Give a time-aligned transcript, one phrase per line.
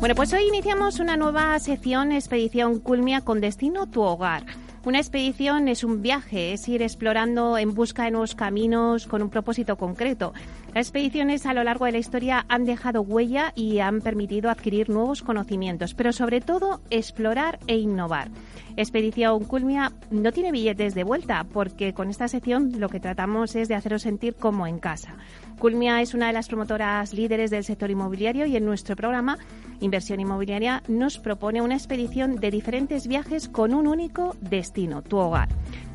[0.00, 4.46] Bueno, pues hoy iniciamos una nueva sección Expedición Culmia con destino tu hogar.
[4.86, 9.28] Una expedición es un viaje, es ir explorando en busca de nuevos caminos con un
[9.28, 10.32] propósito concreto.
[10.74, 14.88] Las expediciones a lo largo de la historia han dejado huella y han permitido adquirir
[14.88, 18.30] nuevos conocimientos, pero sobre todo explorar e innovar.
[18.76, 23.66] Expedición Culmia no tiene billetes de vuelta porque con esta sección lo que tratamos es
[23.66, 25.16] de haceros sentir como en casa.
[25.58, 29.38] Culmia es una de las promotoras líderes del sector inmobiliario y en nuestro programa
[29.80, 35.48] Inversión Inmobiliaria nos propone una expedición de diferentes viajes con un único destino, tu hogar.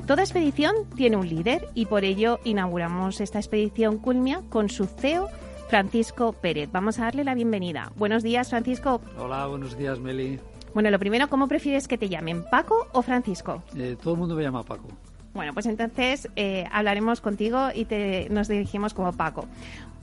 [0.06, 5.30] Toda expedición tiene un líder y por ello inauguramos esta expedición Culmia con su CEO
[5.67, 6.70] Francisco Pérez.
[6.72, 7.92] Vamos a darle la bienvenida.
[7.95, 9.02] Buenos días, Francisco.
[9.17, 10.39] Hola, buenos días, Meli.
[10.75, 13.64] Bueno, lo primero, ¿cómo prefieres que te llamen, Paco o Francisco?
[13.75, 14.89] Eh, todo el mundo me llama Paco.
[15.34, 19.47] Bueno, pues entonces eh, hablaremos contigo y te, nos dirigimos como Paco.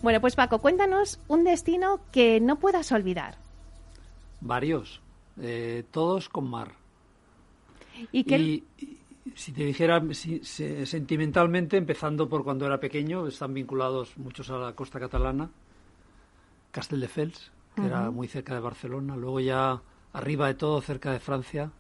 [0.03, 3.37] Bueno, pues Paco, cuéntanos un destino que no puedas olvidar.
[4.41, 5.01] Varios,
[5.41, 6.73] eh, todos con mar.
[8.11, 8.39] ¿Y, qué...
[8.39, 8.65] y,
[9.35, 14.75] si te dijera si, sentimentalmente, empezando por cuando era pequeño, están vinculados muchos a la
[14.75, 15.51] costa catalana,
[16.71, 19.81] Castelldefels, que era muy cerca de Barcelona, luego ya
[20.13, 21.71] arriba de todo, cerca de Francia,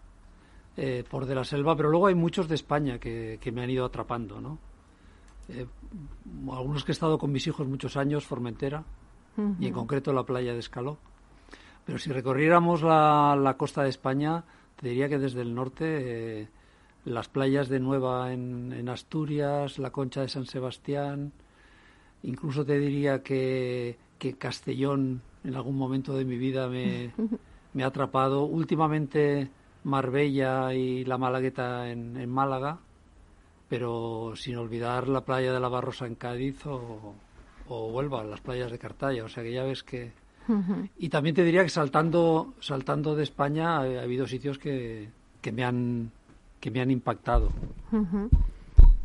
[0.77, 3.71] eh, por de la selva, pero luego hay muchos de España que, que me han
[3.71, 4.59] ido atrapando, ¿no?
[5.49, 5.67] Eh,
[6.51, 8.85] algunos que he estado con mis hijos muchos años, Formentera,
[9.59, 10.99] y en concreto la playa de Escaló.
[11.87, 14.45] Pero si recorriéramos la, la costa de España,
[14.77, 16.49] te diría que desde el norte eh,
[17.05, 21.33] las playas de Nueva en, en, Asturias, la Concha de San Sebastián,
[22.23, 27.13] incluso te diría que, que Castellón en algún momento de mi vida me,
[27.75, 28.45] me ha atrapado.
[28.45, 29.51] Últimamente
[29.85, 32.79] Marbella y la Malagueta en, en, Málaga,
[33.69, 37.15] pero sin olvidar la playa de la Barrosa en Cádiz o,
[37.69, 39.25] o Huelva, las playas de Cartaya.
[39.25, 40.13] O sea que ya ves que,
[40.99, 45.09] y también te diría que saltando, saltando de España ha, ha habido sitios que,
[45.41, 46.11] que, me han,
[46.63, 47.51] que me han impactado.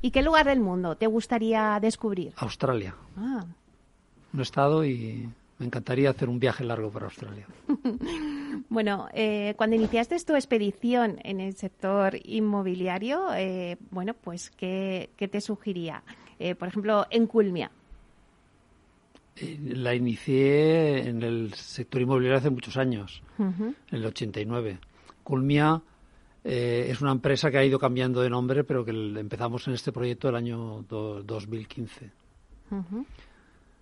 [0.04, 2.32] ¿Y qué lugar del mundo te gustaría descubrir?
[2.38, 2.94] Australia.
[3.18, 3.44] Ah.
[4.32, 7.48] No he estado y me encantaría hacer un viaje largo para Australia.
[8.70, 15.28] bueno, eh, cuando iniciaste tu expedición en el sector inmobiliario, eh, bueno, pues, ¿qué, qué
[15.28, 16.04] te sugería?
[16.38, 17.72] Eh, por ejemplo, en Culmia.
[19.64, 23.76] La inicié en el sector inmobiliario hace muchos años, uh -huh.
[23.92, 24.78] en el 89.
[25.24, 25.82] Culmia
[26.44, 29.92] eh, es una empresa que ha ido cambiando de nombre, pero que empezamos en este
[29.92, 32.12] proyecto el año do, 2015.
[32.72, 33.06] Uh -huh.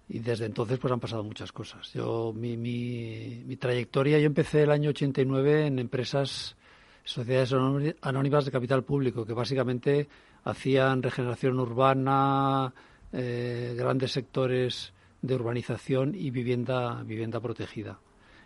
[0.07, 1.91] Y desde entonces pues han pasado muchas cosas.
[1.93, 6.55] Yo mi, mi, mi, trayectoria, yo empecé el año 89 en empresas,
[7.03, 7.53] sociedades
[8.01, 10.07] anónimas de capital público, que básicamente
[10.43, 12.71] hacían regeneración urbana,
[13.11, 17.99] eh, grandes sectores de urbanización y vivienda, vivienda protegida.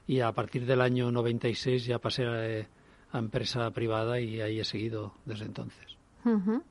[0.07, 2.67] Y a partir del año 96 ya pasé a,
[3.11, 5.97] a empresa privada y ahí he seguido desde entonces.
[6.25, 6.61] Uh -huh.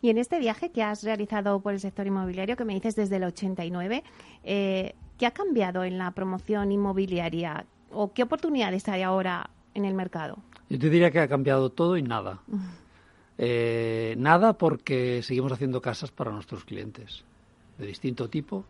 [0.00, 3.16] Y en este viaje que has realizado por el sector inmobiliario, que me dices desde
[3.16, 4.04] el 89,
[4.44, 9.94] eh, ¿qué ha cambiado en la promoción inmobiliaria o qué oportunidades hay ahora en el
[9.94, 10.38] mercado?
[10.68, 12.40] Yo te diría que ha cambiado todo y nada.
[12.46, 12.60] Uh -huh.
[13.38, 17.24] eh, nada porque seguimos haciendo casas para nuestros clientes
[17.78, 18.64] de distinto tipo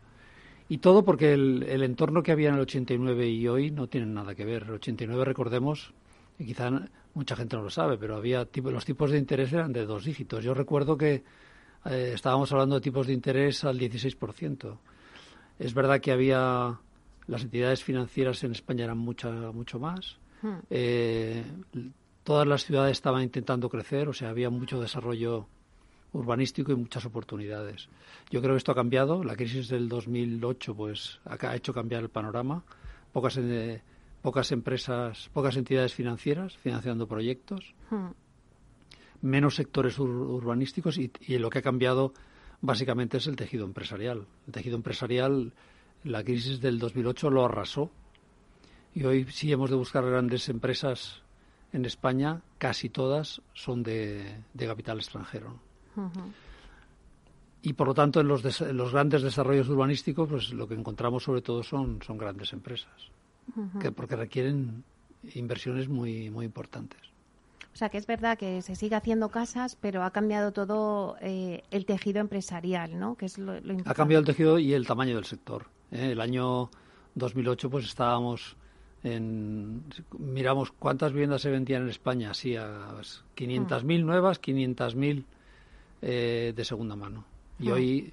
[0.68, 4.12] y todo porque el, el, entorno que había en el 89 y hoy no tienen
[4.12, 4.64] nada que ver.
[4.64, 5.94] El 89, recordemos,
[6.38, 6.70] y quizá
[7.18, 10.04] mucha gente no lo sabe, pero había tipo, los tipos de interés eran de dos
[10.04, 10.44] dígitos.
[10.44, 11.24] Yo recuerdo que
[11.84, 14.78] eh, estábamos hablando de tipos de interés al 16%.
[15.58, 16.78] Es verdad que había
[17.26, 20.16] las entidades financieras en España eran mucha, mucho más.
[20.40, 20.58] Hmm.
[20.70, 21.44] Eh,
[22.22, 25.46] todas las ciudades estaban intentando crecer, o sea, había mucho desarrollo
[26.12, 27.88] urbanístico y muchas oportunidades.
[28.30, 29.24] Yo creo que esto ha cambiado.
[29.24, 32.62] La crisis del 2008 pues ha hecho cambiar el panorama.
[33.12, 33.82] Pocas, eh,
[34.22, 38.08] pocas empresas, pocas entidades financieras financiando proyectos, hmm.
[39.22, 42.12] menos sectores ur urbanísticos y, y, lo que ha cambiado
[42.60, 44.26] básicamente es el tejido empresarial.
[44.46, 45.52] El tejido empresarial,
[46.04, 47.90] la crisis del 2008 lo arrasó
[48.94, 51.22] Y hoy sí hemos de buscar grandes empresas
[51.72, 55.60] en España, casi todas son de, capital extranjero.
[57.62, 61.42] Y por lo tanto, en los, los, grandes desarrollos urbanísticos, pues lo que encontramos sobre
[61.42, 63.10] todo son, son grandes empresas,
[63.80, 64.84] que porque requieren
[65.34, 67.00] inversiones muy, muy importantes.
[67.74, 71.62] O sea, que es verdad que se sigue haciendo casas, pero ha cambiado todo eh,
[71.70, 73.14] el tejido empresarial, ¿no?
[73.14, 73.52] Que es lo,
[73.84, 75.66] Ha cambiado el tejido y el tamaño del sector.
[75.92, 76.10] ¿eh?
[76.10, 76.70] El año
[77.14, 78.56] 2008, pues estábamos
[79.04, 79.84] en,
[80.18, 82.96] miramos cuántas viviendas se vendían en España, sí, a
[83.36, 85.24] 500.000 nuevas, 500.000
[86.02, 87.24] eh, de segunda mano.
[87.60, 88.12] Y hoy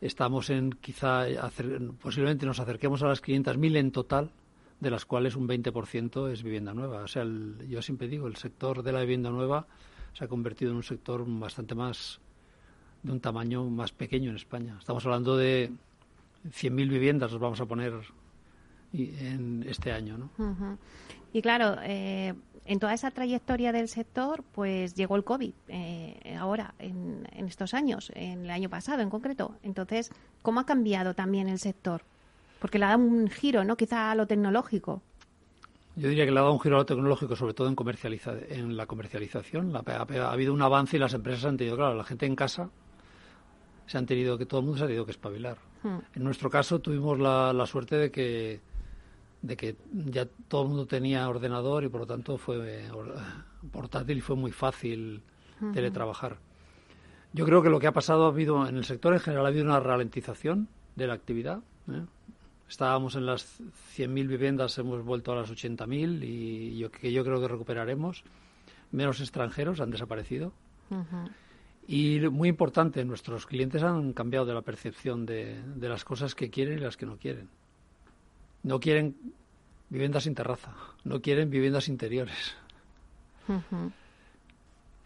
[0.00, 1.26] estamos en quizá,
[2.00, 4.30] posiblemente nos acerquemos a las 500.000 en total,
[4.84, 7.02] de las cuales un 20% es vivienda nueva.
[7.02, 7.24] O sea,
[7.66, 9.66] yo siempre digo, el sector de la vivienda nueva
[10.12, 12.20] se ha convertido en un sector bastante más,
[13.02, 14.76] de un tamaño más pequeño en España.
[14.78, 15.72] Estamos hablando de
[16.44, 17.94] 100.000 viviendas, nos vamos a poner
[18.92, 20.18] en este año.
[20.18, 20.78] ¿no?
[21.32, 22.34] Y claro, eh,
[22.66, 28.12] en toda esa trayectoria del sector, pues llegó el COVID eh, ahora, en, estos años,
[28.14, 29.56] en el año pasado en concreto.
[29.62, 30.10] Entonces,
[30.42, 32.02] ¿cómo ha cambiado también el sector?
[32.64, 33.76] Porque le ha dado un giro, ¿no?
[33.76, 35.02] Quizá a lo tecnológico.
[35.96, 38.32] Yo diría que le ha dado un giro a lo tecnológico, sobre todo en, comercializa
[38.48, 39.76] en la comercialización.
[39.76, 42.70] ha, habido un avance y las empresas han tenido, claro, la gente en casa
[43.86, 45.58] se han tenido que, todo el mundo se ha tenido que espabilar.
[45.82, 45.98] Hmm.
[46.14, 48.60] En nuestro caso tuvimos la suerte de que
[49.44, 52.88] de que ya todo el mundo tenía ordenador y por lo tanto fue
[53.70, 55.22] portátil y fue muy fácil
[55.74, 56.38] teletrabajar.
[57.34, 59.48] Yo creo que lo que ha pasado ha habido en el sector en general ha
[59.50, 61.60] habido una ralentización de la actividad.
[61.90, 62.04] ¿eh?
[62.68, 63.60] Estábamos en las
[63.96, 68.24] 100.000 viviendas, hemos vuelto a las 80.000 y yo, que yo creo que recuperaremos.
[68.90, 70.52] Menos extranjeros han desaparecido.
[71.86, 76.78] Y muy importante, nuestros clientes han cambiado de la percepción de las cosas que quieren
[76.78, 77.48] y las que no quieren
[78.64, 79.14] no quieren
[79.90, 80.72] viviendas sin terraza,
[81.04, 82.56] no quieren viviendas interiores.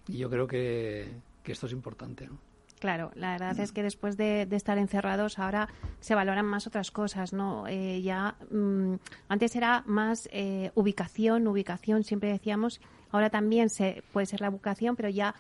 [0.06, 1.10] Y yo creo que,
[1.44, 2.26] esto es importante.
[2.26, 2.38] ¿no?
[2.78, 5.68] Claro, la verdad es que después de, estar encerrados ahora
[6.00, 7.66] se valoran más otras cosas, ¿no?
[7.66, 8.94] Eh, ya mm,
[9.28, 12.80] antes era más eh, ubicación, ubicación, siempre decíamos.
[13.10, 15.34] Ahora también se puede ser la ubicación, pero ya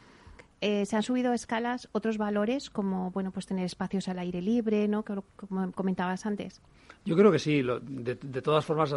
[0.60, 4.42] eh, se han subido a escalas otros valores como bueno pues tener espacios al aire
[4.42, 6.60] libre no como comentabas antes
[7.04, 8.92] yo creo que sí de, todas formas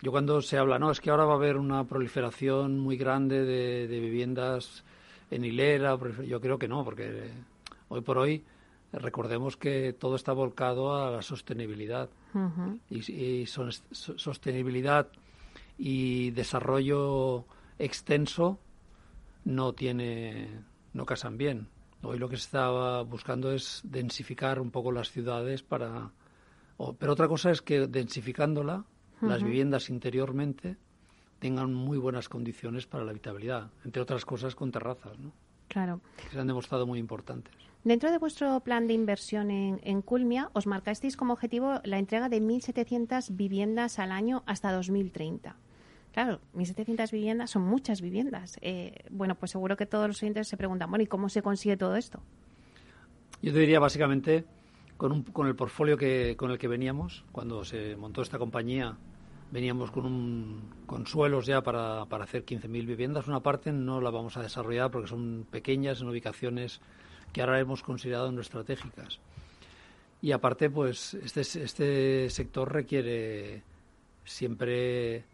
[0.00, 3.44] yo cuando se habla no es que ahora va a haber una proliferación muy grande
[3.44, 4.84] de, viviendas
[5.30, 7.30] en hilera yo creo que no porque
[7.88, 8.44] hoy por hoy
[8.92, 12.08] recordemos que todo está volcado a la sostenibilidad
[12.90, 15.08] y, y sostenibilidad
[15.78, 17.46] y desarrollo
[17.78, 18.58] extenso
[19.44, 21.68] no tiene no casan bien.
[22.02, 26.10] Hoy lo que se estaba buscando es densificar un poco las ciudades para...
[26.98, 28.84] pero otra cosa es que densificándola,
[29.20, 30.76] las viviendas interiormente
[31.38, 35.32] tengan muy buenas condiciones para la habitabilidad, entre otras cosas con terrazas, ¿no?
[35.68, 36.00] Claro.
[36.16, 37.54] Que se han demostrado muy importantes.
[37.86, 42.28] Dentro de vuestro plan de inversión en, en Culmia, os marcasteis como objetivo la entrega
[42.28, 45.54] de 1.700 viviendas al año hasta 2030.
[46.10, 48.58] Claro, 1.700 viviendas son muchas viviendas.
[48.60, 51.76] Eh, bueno, pues seguro que todos los oyentes se preguntan, bueno, ¿y cómo se consigue
[51.76, 52.18] todo esto?
[53.40, 54.44] Yo te diría básicamente
[54.96, 58.96] con, con el portfolio que, con el que veníamos, cuando se montó esta compañía,
[59.52, 63.28] veníamos con, un, con suelos ya para, para hacer 15.000 viviendas.
[63.28, 66.80] Una parte no la vamos a desarrollar porque son pequeñas en ubicaciones
[67.32, 69.18] que ahora hemos considerado no estratégicas.
[70.22, 73.62] Y aparte, pues este, este sector requiere
[74.24, 75.24] siempre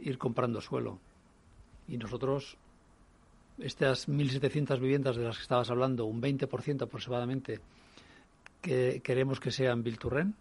[0.00, 0.98] ir comprando suelo.
[1.88, 2.56] Y nosotros,
[3.58, 7.60] estas 1.700 viviendas de las que estabas hablando, un 20% aproximadamente,
[8.60, 10.34] que queremos que sean Bilturren.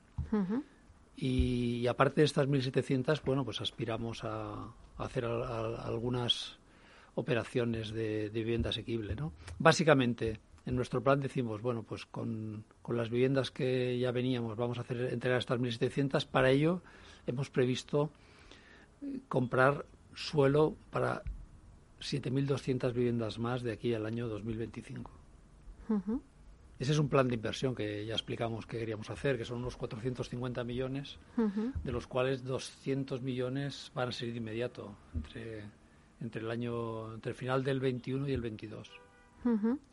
[1.16, 4.68] y, aparte de estas 1.700, bueno, pues aspiramos a,
[4.98, 6.58] hacer algunas
[7.16, 9.32] operaciones de, vivienda asequible, ¿no?
[9.60, 14.78] Básicamente, en nuestro plan decimos, bueno, pues con, con las viviendas que ya veníamos vamos
[14.78, 16.26] a hacer entregar estas 1.700.
[16.26, 16.82] Para ello
[17.28, 18.10] hemos previsto
[19.28, 21.24] comprar suelo para
[22.00, 25.12] 7.200 viviendas más de aquí al año 2025.
[26.80, 29.78] Ese es un plan de inversión que ya explicamos que queríamos hacer, que son unos
[29.78, 31.18] 450 millones,
[31.84, 35.64] de los cuales 200 millones van a ser de inmediato entre,
[36.22, 39.05] entre el año entre el final del 21 y el 22.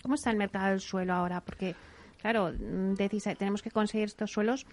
[0.02, 1.40] ¿Cómo está el mercado del suelo ahora?
[1.42, 1.74] Porque
[2.20, 4.66] claro, decís, tenemos que conseguir estos suelos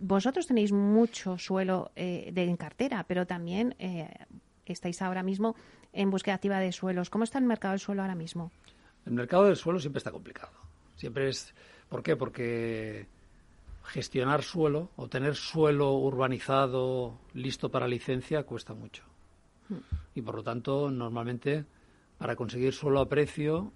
[0.00, 4.08] vosotros tenéis mucho suelo eh, de, en cartera, pero también eh,
[4.64, 5.54] estáis ahora mismo
[5.92, 7.10] en búsqueda activa de suelos.
[7.10, 8.50] ¿Cómo está el mercado del suelo ahora mismo?
[9.04, 10.52] El mercado del suelo siempre está complicado.
[10.96, 11.54] Siempre es.
[11.88, 12.16] ¿Por qué?
[12.16, 13.06] Porque
[13.84, 19.04] gestionar suelo o tener suelo urbanizado listo para licencia cuesta mucho.
[19.68, 19.78] Hmm.
[20.14, 21.64] Y por lo tanto, normalmente,
[22.16, 23.72] para conseguir suelo a precio,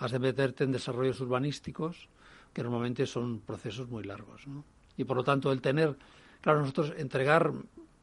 [0.00, 2.08] has de meterte en desarrollos urbanísticos
[2.52, 4.42] que normalmente son procesos muy largos.
[4.96, 5.96] Y por lo tanto, el tener,
[6.40, 7.52] claro, nosotros entregar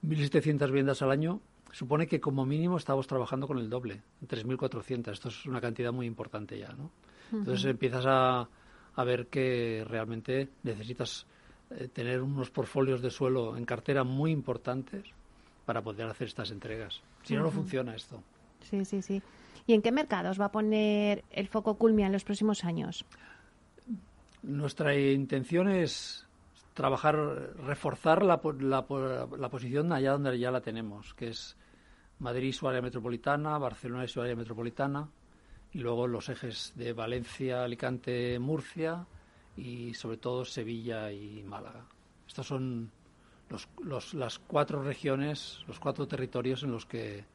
[0.03, 5.11] 1.700 viviendas al año supone que como mínimo estamos trabajando con el doble, 3.400.
[5.11, 6.71] Esto es una cantidad muy importante ya.
[6.71, 6.91] ¿no?
[7.31, 8.47] Entonces empiezas a,
[8.95, 11.25] a ver que realmente necesitas
[11.71, 15.03] eh, tener unos portfolios de suelo en cartera muy importantes
[15.65, 17.01] para poder hacer estas entregas.
[17.23, 18.23] Si no, no funciona esto.
[18.61, 19.21] Sí, sí, sí.
[19.67, 23.05] ¿Y en qué mercados va a poner el foco Culmia en los próximos años?
[24.41, 26.25] Nuestra intención es
[26.73, 27.15] trabajar,
[27.65, 31.57] reforzar la, la, posición allá donde ya la tenemos, que es
[32.19, 35.09] Madrid su área metropolitana, Barcelona y su área metropolitana,
[35.73, 39.05] y luego los ejes de Valencia, Alicante, Murcia
[39.57, 41.85] y sobre todo Sevilla y Málaga.
[42.25, 42.89] Estas son
[43.83, 47.25] los, las cuatro regiones, los cuatro territorios en los que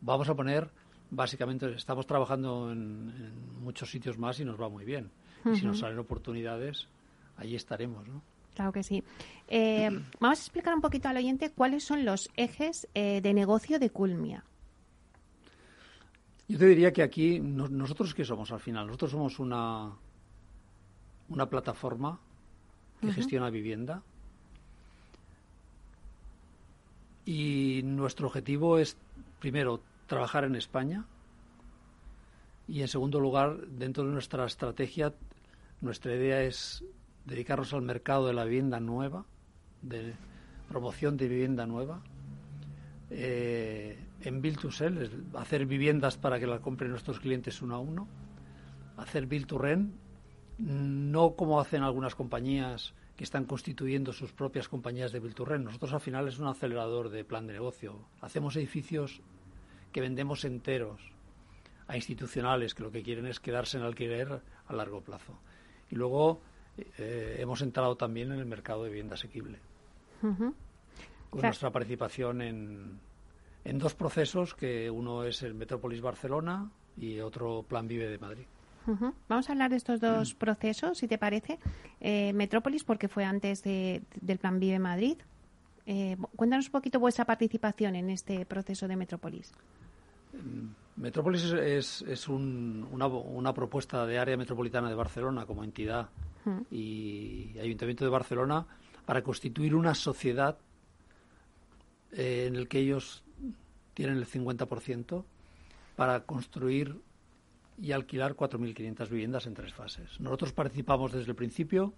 [0.00, 0.70] vamos a poner,
[1.10, 5.10] básicamente estamos trabajando en, muchos sitios más y nos va muy bien.
[5.44, 6.88] Y si nos salen oportunidades,
[7.36, 8.22] allí estaremos, ¿no?
[8.54, 9.02] Claro que sí.
[9.46, 9.88] Eh,
[10.20, 13.90] vamos a explicar un poquito al oyente cuáles son los ejes eh, de negocio de
[13.90, 14.44] Culmia.
[16.48, 18.86] Yo te diría que aquí, nosotros qué somos al final?
[18.86, 19.92] Nosotros somos una,
[21.28, 22.18] una plataforma
[23.00, 24.02] que gestiona vivienda
[27.26, 28.96] y nuestro objetivo es,
[29.38, 31.06] primero, trabajar en España
[32.66, 35.14] y, en segundo lugar, dentro de nuestra estrategia,
[35.80, 36.84] nuestra idea es
[37.24, 39.24] dedicarnos al mercado de la vivienda nueva,
[39.82, 40.14] de
[40.68, 42.02] promoción de vivienda nueva.
[43.10, 47.78] Eh, en Build to Sell, hacer viviendas para que la compren nuestros clientes uno a
[47.78, 48.08] uno,
[48.96, 49.94] hacer Build to Rent,
[50.58, 55.64] no como hacen algunas compañías que están constituyendo sus propias compañías de Build to Rent.
[55.64, 58.08] Nosotros al final es un acelerador de plan de negocio.
[58.20, 59.22] Hacemos edificios
[59.98, 61.00] que vendemos enteros
[61.88, 65.36] a institucionales que lo que quieren es quedarse en alquiler a largo plazo.
[65.90, 66.40] Y luego
[66.98, 69.58] eh, hemos entrado también en el mercado de vivienda asequible.
[70.20, 70.54] Con
[71.42, 73.00] nuestra participación en,
[73.64, 78.46] en dos procesos, que uno es el Metrópolis Barcelona y otro Plan Vive de Madrid.
[79.28, 81.58] Vamos a hablar de estos dos procesos, si te parece.
[82.00, 85.18] Eh, Metrópolis, porque fue antes de, del Plan Vive Madrid.
[85.86, 89.52] Eh, cuéntanos un poquito vuestra participación en este proceso de Metrópolis.
[90.96, 96.08] Metrópolis es, es una, una, propuesta de área metropolitana de Barcelona como entidad
[96.70, 98.66] y Ayuntamiento de Barcelona
[99.04, 100.58] para constituir una sociedad
[102.12, 103.22] eh, en el que ellos
[103.94, 105.24] tienen el 50%
[105.94, 107.00] para construir
[107.80, 110.18] y alquilar 4.500 viviendas en tres fases.
[110.20, 111.92] Nosotros participamos desde el principio.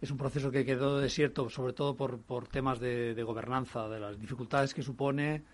[0.00, 4.18] Es un proceso que quedó desierto, sobre todo por, por temas de, gobernanza, de las
[4.18, 5.44] dificultades que supone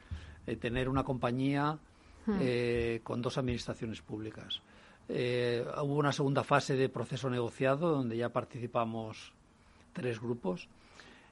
[0.46, 1.78] eh, tener una compañía
[2.28, 2.38] hmm.
[2.40, 4.60] eh, con dos administraciones públicas.
[5.08, 9.32] hubo una segunda fase de proceso negociado donde ya participamos
[9.92, 10.68] tres grupos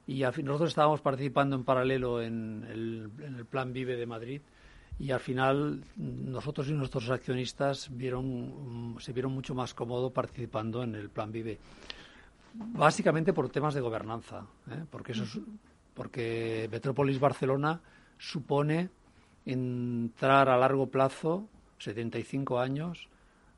[0.06, 4.40] y al fin, nosotros estábamos participando en paralelo en el, Plan Vive de Madrid
[4.98, 10.94] y al final nosotros y nuestros accionistas vieron, se vieron mucho más cómodos participando en
[10.94, 11.58] el Plan Vive.
[12.54, 14.84] Básicamente por temas de gobernanza, ¿eh?
[14.88, 15.24] porque, eso
[15.92, 17.80] porque Metrópolis Barcelona
[18.16, 18.88] supone
[19.46, 21.48] entrar a largo plazo,
[21.78, 23.08] 75 años,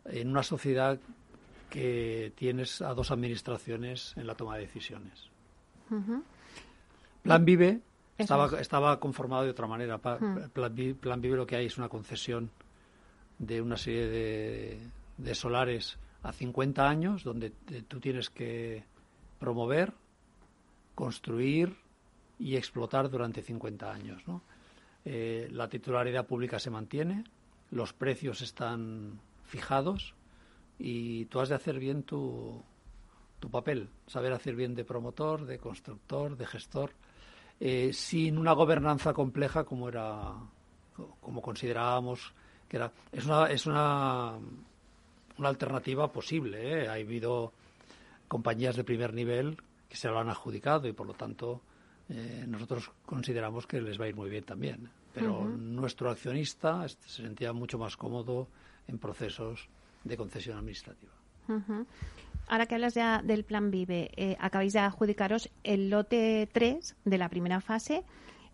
[0.04, 1.00] en una sociedad
[1.70, 5.30] que tienes a dos administraciones en la toma de decisiones.
[7.22, 7.80] Plan Vive
[8.16, 9.98] estaba, estaba conformado de otra manera.
[9.98, 12.50] Plan, Vive, lo que hay es una concesión
[13.38, 14.80] de una serie de,
[15.16, 17.50] de solares a 50 años donde
[17.86, 18.84] tú tienes que
[19.38, 19.92] promover,
[20.94, 21.76] construir
[22.38, 24.22] y explotar durante 50 años.
[24.26, 24.42] ¿no?
[25.10, 27.24] Eh, la titularidad pública se mantiene,
[27.70, 30.12] los precios están fijados
[30.78, 32.62] y tú has de hacer bien tu,
[33.40, 36.90] tu papel, saber hacer bien de promotor, de constructor, de gestor.
[37.58, 40.34] Eh, sin una gobernanza compleja como era
[41.20, 42.34] como considerábamos
[42.68, 44.34] que era es una es una,
[45.38, 46.88] una alternativa posible ¿eh?
[46.88, 47.52] ha habido
[48.28, 49.56] compañías de primer nivel
[49.88, 51.62] que se lo han adjudicado y por lo tanto
[52.10, 54.88] eh, nosotros consideramos que les va a ir muy bien también
[55.18, 58.48] pero nuestro accionista se sentía mucho más cómodo
[58.86, 59.68] en procesos
[60.04, 61.12] de concesión administrativa
[62.48, 67.18] ahora que hablas ya del plan Vive, eh, acabáis de adjudicaros el lote 3 de
[67.18, 68.04] la primera fase,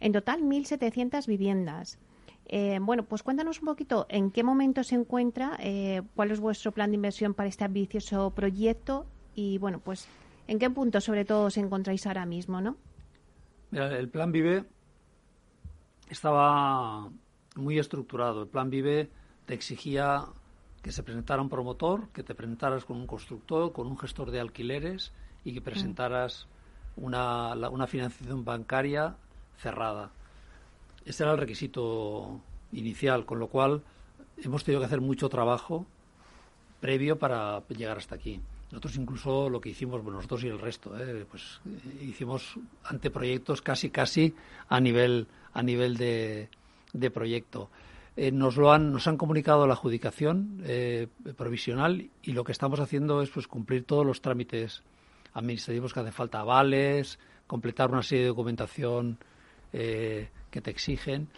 [0.00, 1.98] en total 1.700 viviendas.
[2.46, 6.72] Eh, bueno, pues cuéntanos un poquito en qué momento se encuentra, eh, cuál es vuestro
[6.72, 10.06] plan de inversión para este ambicioso proyecto y, bueno, pues
[10.46, 12.76] ¿En qué punto, sobre todo, os encontráis ahora mismo, no?
[13.70, 14.64] Mira, el Plan Vive
[16.08, 17.08] estaba
[17.56, 18.42] muy estructurado.
[18.42, 19.10] El Plan Vive
[19.46, 20.24] te exigía
[20.82, 24.40] que se presentara un promotor, que te presentaras con un constructor, con un gestor de
[24.40, 25.12] alquileres
[25.44, 26.46] y que presentaras
[26.96, 29.16] una, una financiación bancaria
[29.56, 30.10] cerrada.
[31.04, 32.40] Este era el requisito
[32.72, 33.82] inicial, con lo cual
[34.38, 35.86] hemos tenido que hacer mucho trabajo
[36.80, 38.40] previo para llegar hasta aquí.
[38.74, 41.24] Nosotros incluso lo que hicimos, bueno, nosotros y el resto, ¿eh?
[41.30, 44.34] pues eh, hicimos anteproyectos casi casi
[44.68, 46.48] a nivel a nivel de,
[47.12, 47.70] proyecto.
[48.16, 50.64] Eh, nos lo han nos han comunicado la adjudicación
[51.36, 54.82] provisional y lo que estamos haciendo es pues cumplir todos los trámites
[55.34, 59.18] administrativos que hace falta, avales, completar una serie de documentación
[59.70, 61.28] que te exigen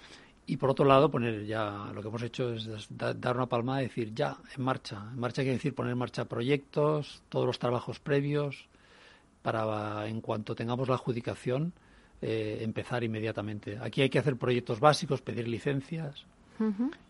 [0.47, 3.87] y por otro lado, poner ya lo que hemos hecho es dar una palmada y
[3.87, 5.03] decir ya, en marcha.
[5.13, 8.69] En marcha quiere decir poner en marcha proyectos, todos los trabajos previos,
[9.43, 11.73] para en cuanto tengamos la adjudicación,
[12.23, 13.79] eh, empezar inmediatamente.
[13.83, 16.25] Aquí hay que hacer proyectos básicos, pedir licencias.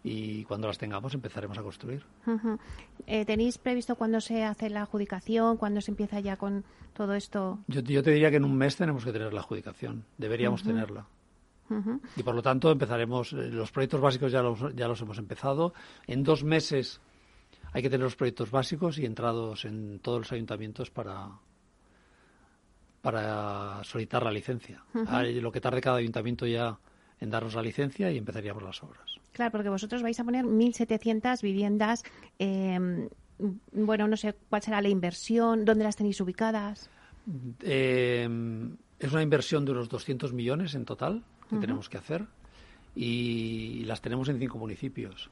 [0.03, 2.03] Y cuando las tengamos empezaremos a construir.
[3.07, 6.65] Eh, ¿Tenéis previsto cuándo se hace la adjudicación, cuándo se empieza ya con
[6.95, 7.61] todo esto?
[7.69, 11.07] Yo, yo te diría que en un mes tenemos que tener la adjudicación, deberíamos tenerla.
[12.17, 15.73] Y por lo tanto empezaremos, eh, los proyectos básicos ya los, ya los hemos empezado.
[16.07, 17.01] En dos meses
[17.73, 21.29] hay que tener los proyectos básicos y entrados en todos los ayuntamientos para,
[23.03, 24.85] para solicitar la licencia.
[24.95, 26.79] Lo que tarde cada ayuntamiento ya
[27.21, 29.21] en darnos la licencia y empezaríamos las obras.
[29.33, 32.03] Claro, porque vosotros vais a poner 1.700 viviendas.
[32.39, 33.09] Em,
[33.73, 36.91] bueno, no sé cuál será la inversión, dónde las tenéis ubicadas.
[37.63, 42.27] Em, es una inversión de unos 200 millones en total que tenemos que hacer
[42.97, 45.31] y las tenemos en cinco municipios.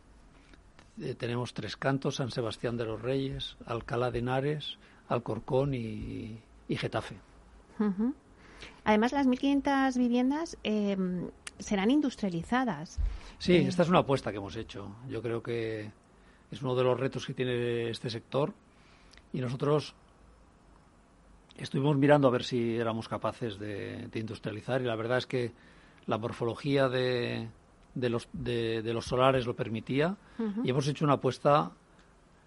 [1.01, 4.79] Eh, tenemos Tres Cantos, San Sebastián de los Reyes, Alcalá de Henares,
[5.09, 7.17] Alcorcón y, Getafe.
[8.85, 12.99] Además, las 1.500 viviendas em, serán industrializadas.
[13.39, 14.95] Sí, eh, esta es una apuesta que hemos hecho.
[15.09, 15.91] Yo creo que
[16.51, 18.53] es uno de los retos que tiene este sector
[19.33, 19.95] y nosotros
[21.57, 25.53] estuvimos mirando a ver si éramos capaces de industrializar y la verdad es que
[26.07, 27.49] la morfología de,
[27.95, 30.17] de, los, de, los solares lo permitía
[30.63, 31.71] y hemos hecho una apuesta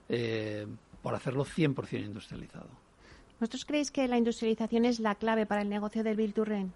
[0.09, 0.67] eh,
[1.01, 2.67] por hacerlo 100% industrializado.
[3.39, 6.73] ¿Vosotros creéis que la industrialización es la clave para el negocio del Bilturren?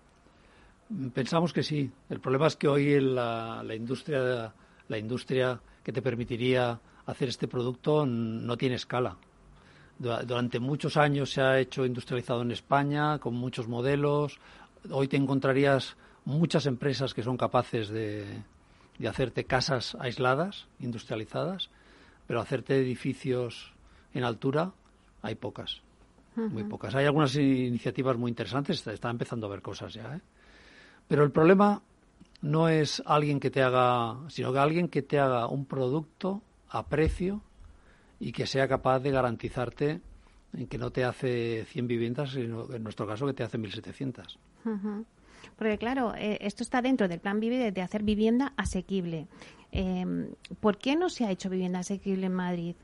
[1.13, 1.89] Pensamos que sí.
[2.09, 4.53] El problema es que hoy la, la, industria,
[4.87, 9.17] la industria que te permitiría hacer este producto no tiene escala.
[9.97, 14.39] Durante muchos años se ha hecho industrializado en España con muchos modelos.
[14.89, 18.25] Hoy te encontrarías muchas empresas que son capaces de,
[18.97, 21.69] de hacerte casas aisladas, industrializadas,
[22.27, 23.73] pero hacerte edificios
[24.13, 24.73] en altura
[25.21, 25.81] hay pocas,
[26.35, 26.95] muy pocas.
[26.95, 30.15] Hay algunas iniciativas muy interesantes, está, empezando a ver cosas ya.
[30.15, 30.21] ¿eh?
[31.07, 31.81] Pero el problema
[32.41, 36.85] no es alguien que te haga, sino que alguien que te haga un producto a
[36.85, 37.41] precio
[38.19, 40.01] y que sea capaz de garantizarte
[40.53, 44.37] en que no te hace 100 viviendas, sino en nuestro caso que te hace 1.700.
[45.55, 49.27] Porque claro, eh, esto está dentro del plan Vive de hacer vivienda asequible.
[49.71, 52.75] Eh, ¿Por qué no se ha hecho vivienda asequible en Madrid?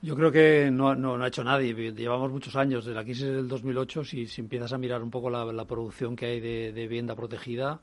[0.00, 1.74] Yo creo que no, no, ha hecho nadie.
[1.92, 5.30] Llevamos muchos años, desde la crisis del 2008, si, si empiezas a mirar un poco
[5.30, 7.80] la, producción que hay de, vivienda protegida,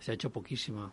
[0.00, 0.92] se ha hecho poquísima.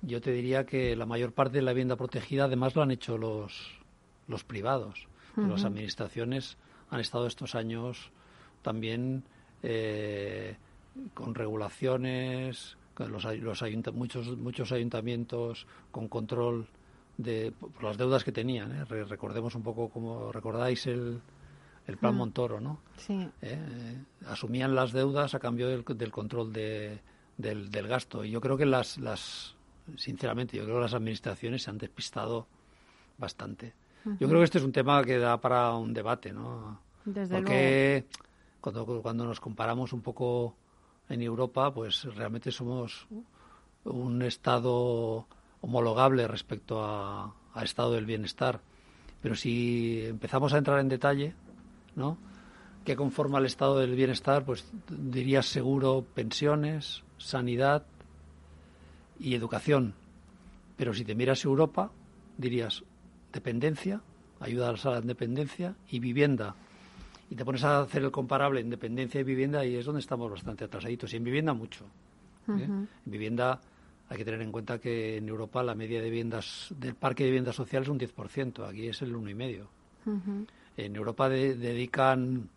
[0.00, 3.18] Yo te diría que la mayor parte de la vivienda protegida además lo han hecho
[3.18, 3.78] los,
[4.26, 5.08] los privados.
[5.36, 6.56] Las administraciones
[6.90, 8.10] han estado estos años
[8.62, 9.22] también
[9.62, 10.56] eh,
[11.14, 13.62] con regulaciones, con los, los
[13.94, 16.66] muchos, muchos ayuntamientos con control
[17.16, 18.72] de por las deudas que tenían.
[18.72, 18.84] ¿eh?
[18.84, 21.20] recordemos un poco como recordáis el,
[21.86, 22.18] el plan mm.
[22.18, 22.80] Montoro, ¿no?
[22.96, 23.28] Sí.
[23.42, 27.00] Eh, asumían las deudas a cambio del, del control de,
[27.36, 28.24] del, del, gasto.
[28.24, 29.56] Y yo creo que las, las,
[29.96, 32.46] sinceramente, yo creo que las administraciones se han despistado
[33.18, 33.74] bastante.
[34.20, 36.80] Yo creo que este es un tema que da para un debate, ¿no?
[37.04, 38.04] Desde Porque
[38.60, 40.56] cuando, cuando nos comparamos un poco
[41.08, 43.06] en Europa, pues realmente somos
[43.84, 45.26] un estado
[45.60, 48.60] homologable respecto a, estado del bienestar.
[49.20, 51.34] Pero si empezamos a entrar en detalle,
[51.96, 52.16] ¿no?
[52.84, 54.44] ¿Qué conforma el estado del bienestar?
[54.44, 57.84] Pues dirías seguro pensiones, sanidad
[59.18, 59.94] y educación.
[60.76, 61.90] Pero si te miras Europa,
[62.36, 62.84] dirías
[63.32, 64.02] dependencia,
[64.38, 66.54] ayuda a la dependencia y vivienda
[67.30, 70.30] y te pones a hacer el comparable en dependencia y vivienda y es donde estamos
[70.30, 71.12] bastante atrasaditos.
[71.12, 71.84] Y en vivienda mucho.
[72.48, 72.64] ¿eh?
[72.64, 73.60] En vivienda
[74.08, 77.30] hay que tener en cuenta que en Europa la media de viviendas del parque de
[77.30, 79.66] viviendas sociales es un 10%, aquí es el 1,5%.
[80.78, 82.48] En Europa dedican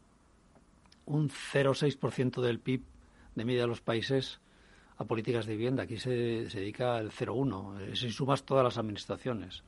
[1.07, 2.81] un 0,6% del PIB
[3.36, 4.39] de media de los países
[4.97, 5.84] a políticas de vivienda.
[5.84, 9.63] Aquí se, dedica el 0,1%, si sumas todas las administraciones.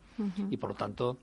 [0.49, 1.17] Y por lo tanto,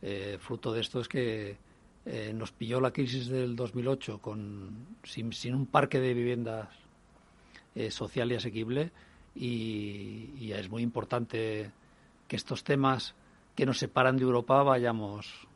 [0.00, 1.58] eh, fruto de esto es que
[2.04, 6.68] eh, nos pilló la crisis del 2008 con, sin, un parque de viviendas
[7.74, 8.90] eh, social y asequible
[9.34, 11.70] y, es muy importante
[12.28, 13.14] que estos temas
[13.54, 15.48] que nos separan de Europa vayamos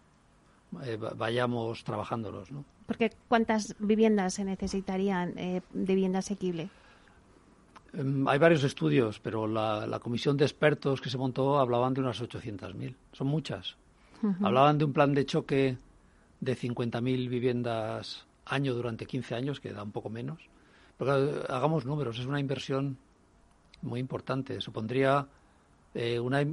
[1.16, 2.50] vayamos trabajándolos.
[2.50, 2.64] ¿no?
[2.86, 6.70] Porque ¿cuántas viviendas se necesitarían de vivienda asequible?
[7.96, 12.20] Em, hay varios estudios, pero la, comisión de expertos que se montó hablaban de unas
[12.20, 12.94] 800.000.
[13.12, 13.76] Son muchas.
[14.42, 15.78] Hablaban de un plan de choque
[16.40, 20.48] de 50.000 viviendas año durante 15 años, que da un poco menos.
[20.98, 21.12] Pero
[21.48, 22.96] hagamos números, es una inversión
[23.82, 24.60] muy importante.
[24.60, 25.26] Supondría
[25.94, 26.44] eh, una,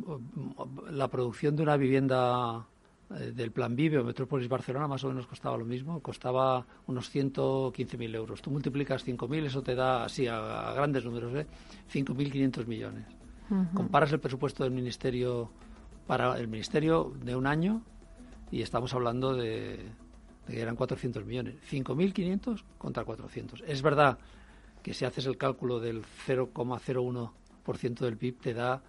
[0.92, 2.66] la producción de una vivienda
[3.12, 7.14] eh, del plan Vive o Metrópolis Barcelona más o menos costaba lo mismo, costaba unos
[7.14, 8.42] 115.000 euros.
[8.42, 11.48] Tú multiplicas 5.000, eso te da, así a, grandes números, ¿eh?
[11.92, 13.06] 5.500 millones.
[13.76, 15.52] Comparas el presupuesto del Ministerio
[16.08, 17.84] para el Ministerio de un año
[18.54, 19.78] y estamos hablando de,
[20.46, 21.56] de que eran 400 millones.
[21.72, 23.64] 5.500 contra 400.
[23.66, 24.20] Es verdad
[24.84, 28.84] que si haces el cálculo del 0,01% del PIB te da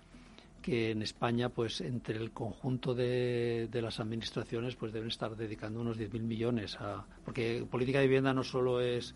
[0.61, 5.81] que en España, pues entre el conjunto de, de las administraciones, pues deben estar dedicando
[5.81, 7.07] unos 10.000 millones a...
[7.25, 9.15] Porque política de vivienda no solo es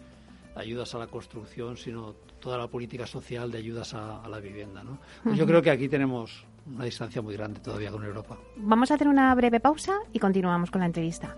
[0.55, 4.83] ayudas a la construcción, sino toda la política social de ayudas a, la vivienda.
[4.83, 4.99] ¿no?
[5.23, 8.39] Pues yo creo que aquí tenemos una distancia muy grande todavía con Europa.
[8.57, 11.35] Vamos a hacer una breve pausa y continuamos con la entrevista.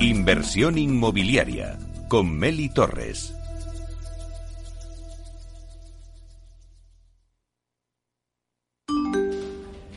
[0.00, 1.78] Inversión inmobiliaria
[2.08, 3.34] con Meli Torres.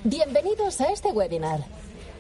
[0.03, 1.61] Bienvenidos a este webinar.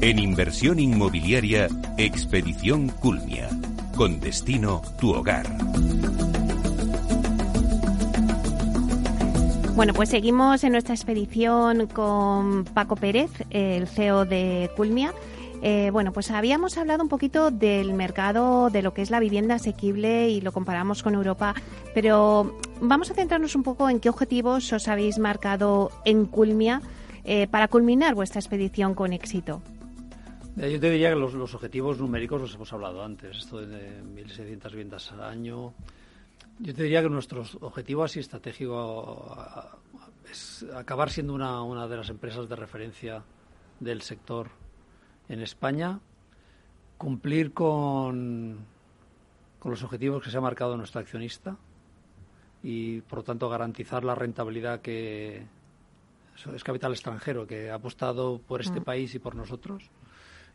[0.00, 3.48] En inversión inmobiliaria, Expedición Culmia.
[3.96, 5.44] Con destino tu hogar.
[9.74, 15.12] Bueno, pues seguimos en nuestra expedición con Paco Pérez, el CEO de Culmia.
[15.62, 19.56] Eh, bueno, pues habíamos hablado un poquito del mercado de lo que es la vivienda
[19.56, 21.56] asequible y lo comparamos con Europa,
[21.92, 26.82] pero vamos a centrarnos un poco en qué objetivos os habéis marcado en Culmia
[27.24, 29.60] eh, para culminar vuestra expedición con éxito.
[30.58, 35.12] Yo te diría que los, objetivos numéricos los hemos hablado antes, esto de 1.600 viviendas
[35.12, 35.72] al año.
[36.58, 39.38] Yo te diría que nuestro objetivo así estratégico
[40.28, 43.22] es acabar siendo una, una de las empresas de referencia
[43.78, 44.50] del sector
[45.28, 46.00] en España,
[46.96, 48.58] cumplir con,
[49.60, 51.56] con los objetivos que se ha marcado nuestro accionista
[52.64, 55.46] y, por lo tanto, garantizar la rentabilidad que
[56.52, 58.84] es capital extranjero que ha apostado por este mm.
[58.84, 59.88] país y por nosotros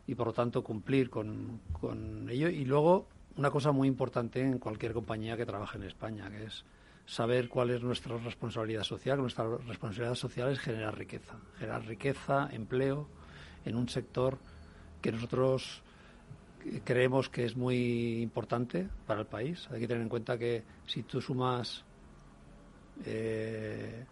[0.06, 2.48] y, por lo tanto, cumplir con, con ello.
[2.48, 6.64] Y luego, una cosa muy importante en cualquier compañía que trabaje en España, que es
[7.06, 9.18] saber cuál es nuestra responsabilidad social.
[9.18, 13.08] Nuestra responsabilidad social es generar riqueza, generar riqueza, empleo
[13.64, 14.38] en un sector
[15.00, 15.82] que nosotros
[16.84, 19.68] creemos que es muy importante para el país.
[19.70, 21.84] Hay que tener en cuenta que si tú sumas
[23.04, 24.04] eh,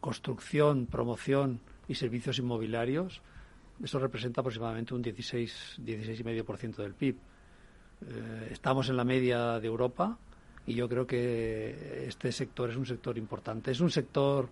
[0.00, 3.22] construcción, promoción y servicios inmobiliarios,
[3.82, 7.16] eso representa aproximadamente un 16, 16,5% del PIB.
[8.06, 10.18] Eh, estamos en la media de Europa
[10.66, 13.70] y yo creo que este sector es un sector importante.
[13.70, 14.48] Es un sector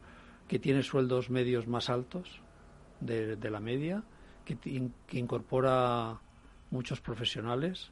[0.48, 2.40] que tiene sueldos medios más altos
[3.00, 4.02] de la media
[4.46, 6.20] que, incorpora
[6.70, 7.90] muchos profesionales,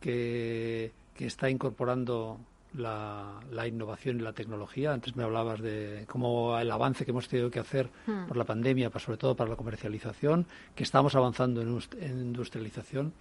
[0.00, 2.38] que, está incorporando
[2.74, 4.92] la, innovación y la tecnología.
[4.92, 8.26] Antes me hablabas de cómo el avance que hemos tenido que hacer hmm.
[8.26, 13.12] por la pandemia, sobre todo para la comercialización, que estamos avanzando en, industrialización.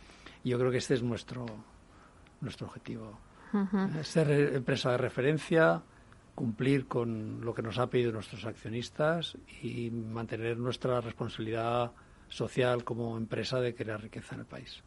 [0.44, 1.46] Y yo creo que este es nuestro,
[2.42, 3.18] nuestro objetivo.
[4.02, 5.84] Ser empresa de referencia,
[6.34, 11.92] cumplir con lo que nos ha pedido nuestros accionistas y mantener nuestra responsabilidad
[12.34, 14.82] social como empresa de crear riqueza en el país.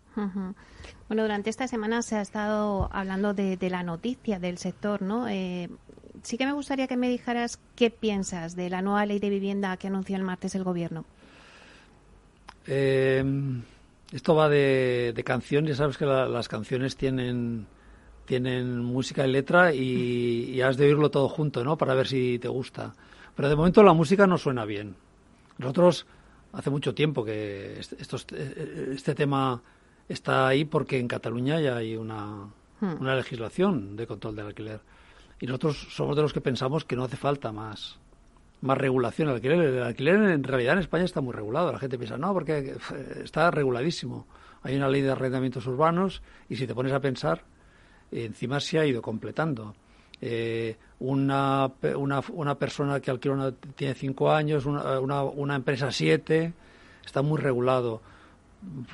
[1.08, 5.28] Bueno, durante esta semana se ha estado hablando de, la noticia del sector, ¿no?
[5.28, 5.68] Eh,
[6.22, 9.76] sí que me gustaría que me dijeras qué piensas de la nueva ley de vivienda
[9.76, 11.04] que anunció el martes el Gobierno.
[12.66, 13.22] Eh,
[14.10, 17.66] esto va de, canciones, ya sabes que las canciones tienen
[18.24, 21.78] tienen música y letra y, y, has de oírlo todo junto, ¿no?
[21.78, 22.92] Para ver si te gusta.
[23.36, 24.96] Pero de momento la música no suena bien.
[25.58, 26.06] Nosotros
[26.56, 27.96] hace mucho tiempo que este,
[28.92, 29.62] este tema
[30.08, 32.48] está ahí porque en Cataluña ya hay una,
[32.80, 33.00] hmm.
[33.00, 34.80] una legislación de control del alquiler.
[35.38, 37.98] Y nosotros somos de los que pensamos que no hace falta más,
[38.62, 39.60] más regulación al alquiler.
[39.60, 41.72] El alquiler en realidad en España está muy regulado.
[41.72, 42.76] La gente piensa, no, porque
[43.22, 44.26] está reguladísimo.
[44.62, 47.44] Hay una ley de arrendamientos urbanos y si te pones a pensar,
[48.10, 49.74] encima se ha ido completando.
[50.20, 56.54] Eh, una, una, una, persona que alquila tiene cinco años, una, una, empresa siete,
[57.04, 58.00] está muy regulado.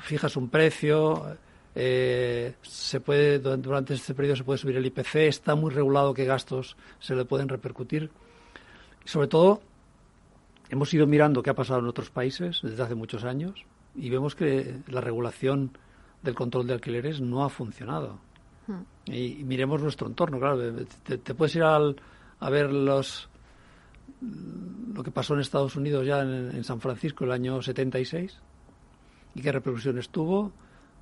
[0.01, 1.37] Fijas un precio,
[1.75, 6.25] eh, se puede durante este periodo se puede subir el IPC, está muy regulado qué
[6.25, 8.11] gastos se le pueden repercutir.
[9.05, 9.61] sobre todo,
[10.69, 14.35] hemos ido mirando qué ha pasado en otros países desde hace muchos años y vemos
[14.35, 15.77] que la regulación
[16.21, 18.19] del control de alquileres no ha funcionado.
[19.05, 20.59] Y, miremos nuestro entorno, claro.
[21.03, 21.95] Te, puedes ir al,
[22.39, 23.29] a ver los
[24.93, 28.39] lo que pasó en Estados Unidos ya en, San Francisco el año 76
[29.35, 30.51] y qué repercusiones tuvo.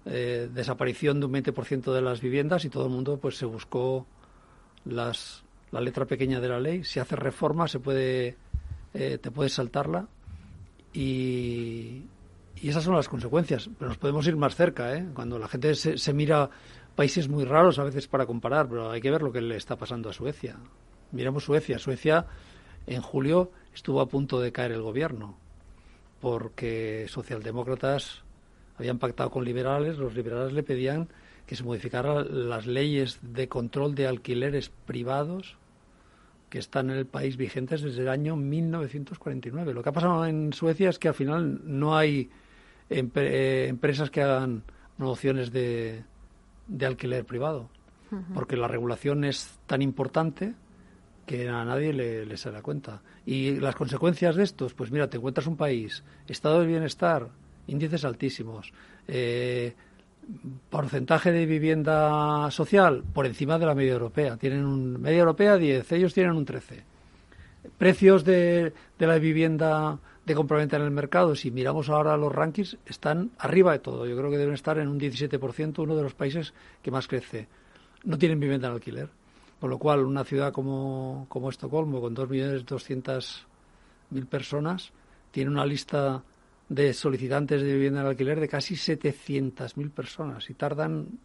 [0.06, 4.08] Eh, desaparición de un 20% de las viviendas y todo el mundo pues se buscó
[4.86, 6.84] las, la letra pequeña de la ley.
[6.84, 8.38] Si hace reforma se puede,
[8.94, 10.08] eh, te puedes saltarla
[10.94, 12.04] y,
[12.62, 13.70] y esas son las consecuencias.
[13.78, 15.08] Pero nos podemos ir más cerca, ¿eh?
[15.14, 16.50] Cuando la gente se, se mira
[17.02, 19.76] países muy raros a veces para comparar, pero hay que ver lo que le está
[19.76, 20.58] pasando a Suecia.
[21.12, 21.80] Miremos Suecia.
[21.80, 22.28] Suecia
[22.86, 25.36] en julio estuvo a punto de caer el gobierno
[26.20, 28.22] porque socialdemócratas
[28.78, 31.10] habían pactado con liberales, los liberales le pedían
[31.48, 35.58] que se modificaran las leyes de control de alquileres privados
[36.52, 39.74] que están en el país vigentes desde el año 1949.
[39.74, 42.30] Lo que ha pasado en Suecia es que al final no hay
[42.92, 44.62] eh, empresas que hagan
[44.98, 46.04] promociones de,
[46.72, 47.70] de alquiler privado,
[48.34, 50.54] porque la regulación es tan importante
[51.26, 53.02] que a nadie le, se da cuenta.
[53.26, 57.28] Y las consecuencias de estos, pues mira, te encuentras un país, estado de bienestar,
[57.68, 58.74] índices altísimos,
[59.08, 59.74] eh,
[60.70, 64.38] porcentaje de vivienda social por encima de la media europea.
[64.38, 66.84] Tienen un media europea 10, ellos tienen un 13.
[67.78, 72.78] Precios de, de la vivienda de compraventa en el mercado, si miramos ahora los rankings,
[72.86, 74.06] están arriba de todo.
[74.06, 77.48] Yo creo que deben estar en un 17%, uno de los países que más crece.
[78.04, 79.10] No tienen vivienda en alquiler.
[79.60, 84.92] Con lo cual, una ciudad como, como Estocolmo, con 2.200.000 personas,
[85.32, 86.24] tiene una lista
[86.68, 91.20] de solicitantes de vivienda en alquiler de casi 700.000 personas y tardan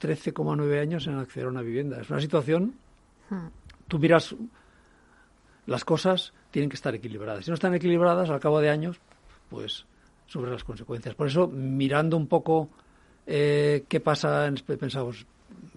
[0.00, 2.00] 13,9 años en acceder a una vivienda.
[2.00, 2.74] Es una situación,
[3.30, 3.46] hmm.
[3.86, 4.34] tú miras,
[5.68, 7.44] las cosas tienen que estar equilibradas.
[7.44, 9.00] Si no están equilibradas, al cabo de años,
[9.50, 9.84] pues
[10.26, 11.14] sobre las consecuencias.
[11.14, 12.70] Por eso, mirando un poco
[13.26, 15.26] eh, qué pasa, pensamos,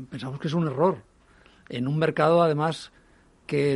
[0.10, 0.99] pensamos que es un error.
[1.67, 2.93] En un mercado, además,
[3.45, 3.73] que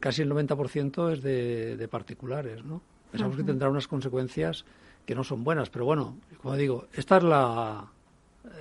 [0.00, 2.80] casi el 90% es de, de particulares, ¿no?
[3.10, 4.64] Pensamos que tendrá unas consecuencias
[5.04, 7.88] que no son buenas, pero bueno, como digo, esta es la,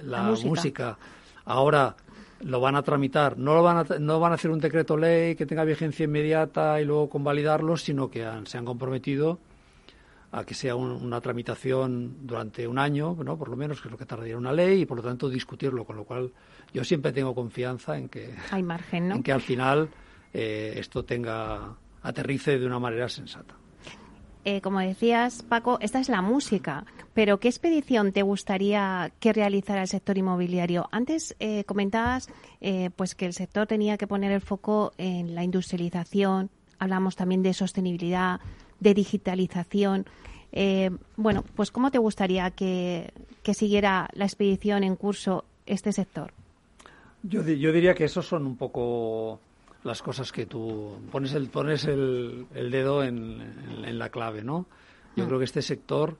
[0.02, 0.98] la, música.
[1.46, 1.96] Ahora
[2.42, 5.36] lo van a tramitar, no, lo van a, no van a hacer un decreto ley
[5.36, 9.40] que tenga vigencia inmediata y luego convalidarlo, sino que se han comprometido
[10.32, 13.38] a que sea una tramitación durante un año, ¿no?
[13.38, 15.86] por lo menos, que es lo que tardaría una ley, y por lo tanto discutirlo,
[15.86, 16.32] con lo cual
[16.72, 19.16] yo siempre tengo confianza en que, Hay margen, ¿no?
[19.16, 19.90] en que al final
[20.34, 23.56] eh, esto tenga aterrice de una manera sensata.
[24.46, 29.82] Eh, como decías, Paco, esta es la música, pero ¿qué expedición te gustaría que realizara
[29.82, 30.88] el sector inmobiliario?
[30.92, 32.30] Antes eh, comentabas
[32.62, 36.50] eh, pues que el sector tenía que poner el foco en la industrialización,
[36.80, 38.40] hablamos también de sostenibilidad,
[38.80, 40.06] de digitalización.
[41.18, 43.12] bueno, pues ¿cómo te gustaría que,
[43.54, 46.32] siguiera la expedición en curso este sector?
[47.24, 49.42] Yo, yo diría que esos son un poco
[49.84, 54.68] las cosas que tú pones el pones el, dedo en, la clave, ¿no?
[55.16, 55.28] Yo mm.
[55.28, 56.18] creo que este sector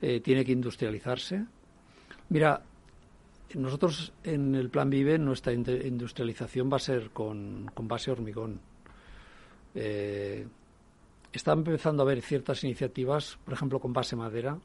[0.00, 1.44] eh, tiene que industrializarse.
[2.28, 2.62] Mira,
[3.54, 8.60] nosotros en el Plan Vive nuestra industrialización va a ser con, con base hormigón.
[9.74, 10.46] Eh,
[11.32, 14.58] están empezando a haber ciertas iniciativas, por ejemplo, con base madera,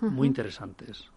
[0.00, 1.10] muy interesantes.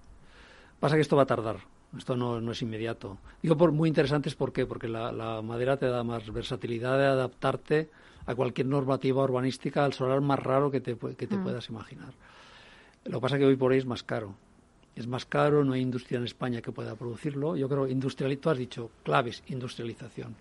[0.80, 1.58] Pasa que esto va a tardar.
[1.97, 3.17] Esto no, no, es inmediato.
[3.41, 4.65] Digo por muy interesantes, ¿por qué?
[4.65, 7.89] Porque la, madera te da más versatilidad de adaptarte
[8.25, 11.43] a cualquier normativa urbanística, al solar más raro que te, que te mm.
[11.43, 12.13] puedas imaginar.
[13.06, 14.36] Lo que pasa es que hoy por hoy es más caro.
[14.95, 17.58] Es más caro, no hay industria en España que pueda producirlo.
[17.58, 20.36] Yo creo, industrial, tú has dicho, claves, industrialización.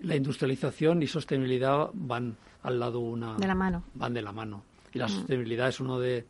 [0.00, 3.36] La industrialización y sostenibilidad van al lado una...
[3.36, 3.84] De la mano.
[3.94, 4.62] Van de la mano.
[4.92, 5.10] Y la mm.
[5.10, 6.24] sostenibilidad es uno de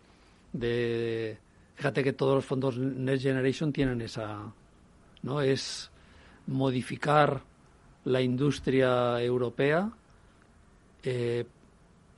[1.75, 4.53] Fíjate que todos los fondos Next Generation tienen esa,
[5.23, 5.41] ¿no?
[5.41, 5.91] Es
[6.47, 7.43] modificar
[8.05, 9.91] la industria europea
[11.03, 11.45] eh,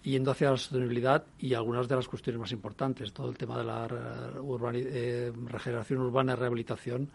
[0.02, 3.64] yendo hacia la sostenibilidad y algunas de las cuestiones más importantes, todo el tema de
[3.64, 3.88] la
[4.74, 7.10] eh, regeneración urbana y rehabilitación.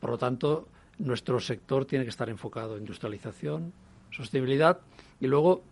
[0.00, 0.68] Por lo tanto,
[0.98, 3.72] nuestro sector tiene que estar enfocado en industrialización,
[4.10, 4.80] sostenibilidad
[5.20, 5.62] y luego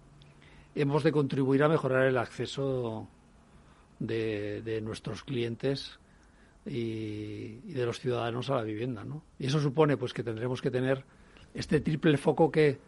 [0.74, 3.08] hemos de contribuir a mejorar el acceso
[3.98, 5.98] de, de nuestros clientes
[6.66, 9.22] y, de los ciudadanos a la vivienda, ¿no?
[9.38, 11.04] Y eso supone pues que tendremos que tener
[11.54, 12.78] este triple foco que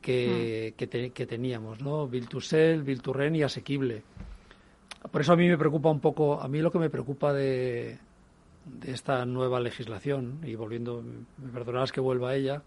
[0.00, 1.10] que, mm.
[1.12, 2.06] que, teníamos, ¿no?
[2.06, 4.04] Build to sell, build to rent y asequible.
[5.10, 7.98] Por eso a mí me preocupa un poco, a mí lo que me preocupa de,
[8.64, 11.02] de esta nueva legislación, y volviendo,
[11.38, 12.62] me perdonarás que vuelva a ella,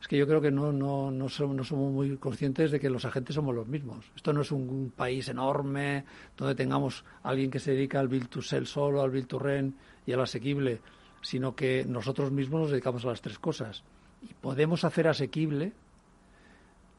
[0.00, 2.88] es que yo creo que no, no, no, somos, no somos muy conscientes de que
[2.88, 4.10] los agentes somos los mismos.
[4.16, 6.04] Esto no es un, país enorme
[6.36, 9.76] donde tengamos alguien que se dedica al build to sell solo, al build to rent
[10.06, 10.80] y al asequible,
[11.20, 13.82] sino que nosotros mismos nos dedicamos a las tres cosas.
[14.22, 15.72] Y podemos hacer asequible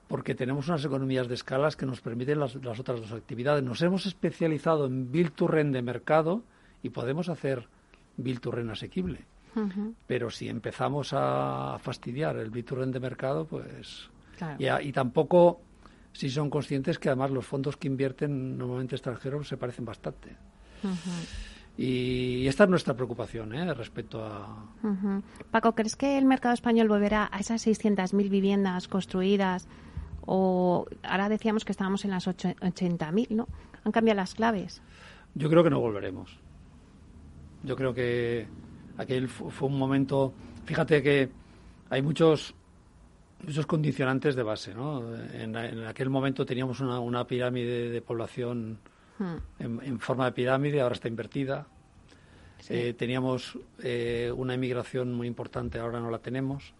[0.07, 3.63] porque tenemos unas economías de escalas que nos permiten las, las otras dos actividades.
[3.63, 6.43] Nos hemos especializado en build to rent de mercado
[6.83, 7.67] y podemos hacer
[8.17, 9.25] Bilturren asequible.
[10.07, 14.09] Pero si empezamos a fastidiar el Bilturren de mercado, pues...
[14.57, 15.61] Y, tampoco
[16.13, 20.35] si son conscientes que además los fondos que invierten normalmente extranjeros se parecen bastante.
[21.77, 23.73] y, esta es nuestra preocupación ¿eh?
[23.73, 24.65] respecto a...
[25.51, 29.67] Paco, ¿crees que el mercado español volverá a esas 600.000 viviendas construidas?
[30.25, 33.47] O ahora decíamos que estábamos en las 80.000, ¿no?
[33.83, 34.81] ¿Han cambiado las claves?
[35.35, 36.39] Yo creo que no volveremos.
[37.63, 38.47] Yo creo que
[38.97, 40.33] aquel fue un momento.
[40.65, 41.29] Fíjate que
[41.89, 42.55] hay muchos
[43.45, 45.15] muchos condicionantes de base, ¿no?
[45.33, 48.77] En, aquel momento teníamos una, pirámide de población
[49.17, 49.35] hmm.
[49.59, 51.67] en, forma de pirámide, ahora está invertida.
[52.69, 56.73] Eh, teníamos eh, una inmigración muy importante, ahora no la tenemos.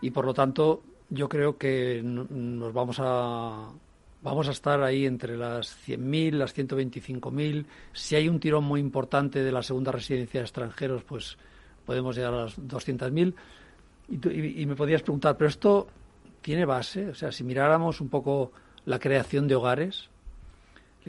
[0.00, 3.68] Y por lo tanto, yo creo que nos vamos a,
[4.22, 7.66] vamos a estar ahí entre las 100.000, las 125.000.
[7.92, 11.36] Si hay un tirón muy importante de la segunda residencia de extranjeros, pues
[11.84, 13.34] podemos llegar a las 200.000.
[14.08, 15.86] Y, y, me podías preguntar, ¿pero esto
[16.40, 17.10] tiene base?
[17.10, 18.52] O sea, si miráramos un poco
[18.86, 20.08] la creación de hogares,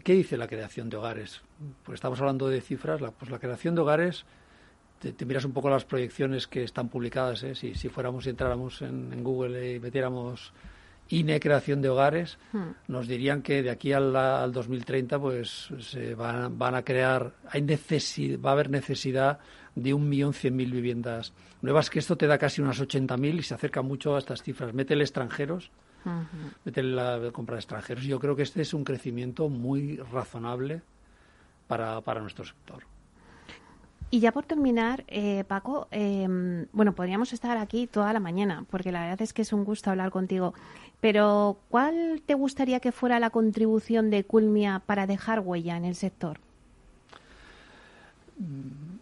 [0.04, 1.42] ¿qué dice la creación de hogares?
[1.84, 4.26] Pues estamos hablando de cifras, la, pues la creación de hogares,
[5.00, 7.56] te, miras un poco las proyecciones que están publicadas, ¿eh?
[7.56, 10.52] si, si fuéramos y entráramos en, en Google y metiéramos
[11.10, 12.70] INE creación de hogares, hmm.
[12.88, 17.62] nos dirían que de aquí al, al 2030 pues se van, van, a crear, hay
[17.64, 19.40] va a haber necesidad
[19.76, 23.44] de un millón cien mil viviendas nuevas, que esto te da casi unas 80.000 y
[23.44, 24.74] se acerca mucho a estas cifras.
[24.74, 25.72] Métele extranjeros,
[26.66, 28.04] métele la compra de extranjeros.
[28.04, 30.82] Yo creo que este es un crecimiento muy razonable
[31.68, 32.84] para, para nuestro sector.
[34.12, 38.92] Y ya por terminar, eh, Paco, em, bueno, podríamos estar aquí toda la mañana, porque
[38.92, 40.56] la verdad es que es un gusto hablar contigo.
[41.02, 45.96] Pero, ¿cuál te gustaría que fuera la contribución de Culmia para dejar huella en el
[45.96, 46.40] sector?
[48.38, 48.98] Mm,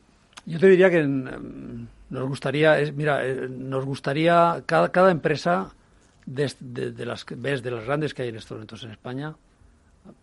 [0.45, 5.73] yo te diría que mm, nos gustaría, mira, eh, nos gustaría cada, cada empresa
[6.25, 9.35] de, de, las ves de las grandes que hay en estos momentos en España,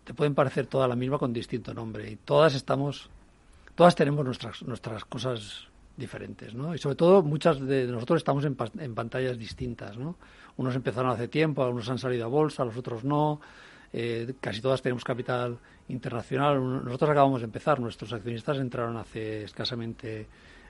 [0.03, 3.09] te pueden parecer todas la misma con distinto nombre y todas estamos,
[3.75, 5.67] todas tenemos nuestras nuestras cosas
[5.97, 6.75] diferentes, ¿no?
[6.75, 10.15] Y sobre todo muchas de nosotros estamos en, en pantallas distintas, ¿no?
[10.57, 13.41] Unos empezaron hace tiempo, algunos han salido a bolsa, los otros no.
[13.91, 16.83] Eh, casi todas tenemos capital internacional.
[16.83, 20.27] Nosotros acabamos de empezar, nuestros accionistas entraron hace escasamente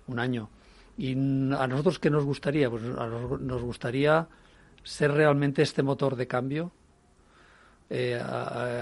[0.07, 0.49] un año.
[0.97, 2.69] ¿Y a nosotros qué nos gustaría?
[2.69, 4.27] Pues nos gustaría
[4.83, 6.71] ser realmente este motor de cambio,
[7.89, 8.19] eh,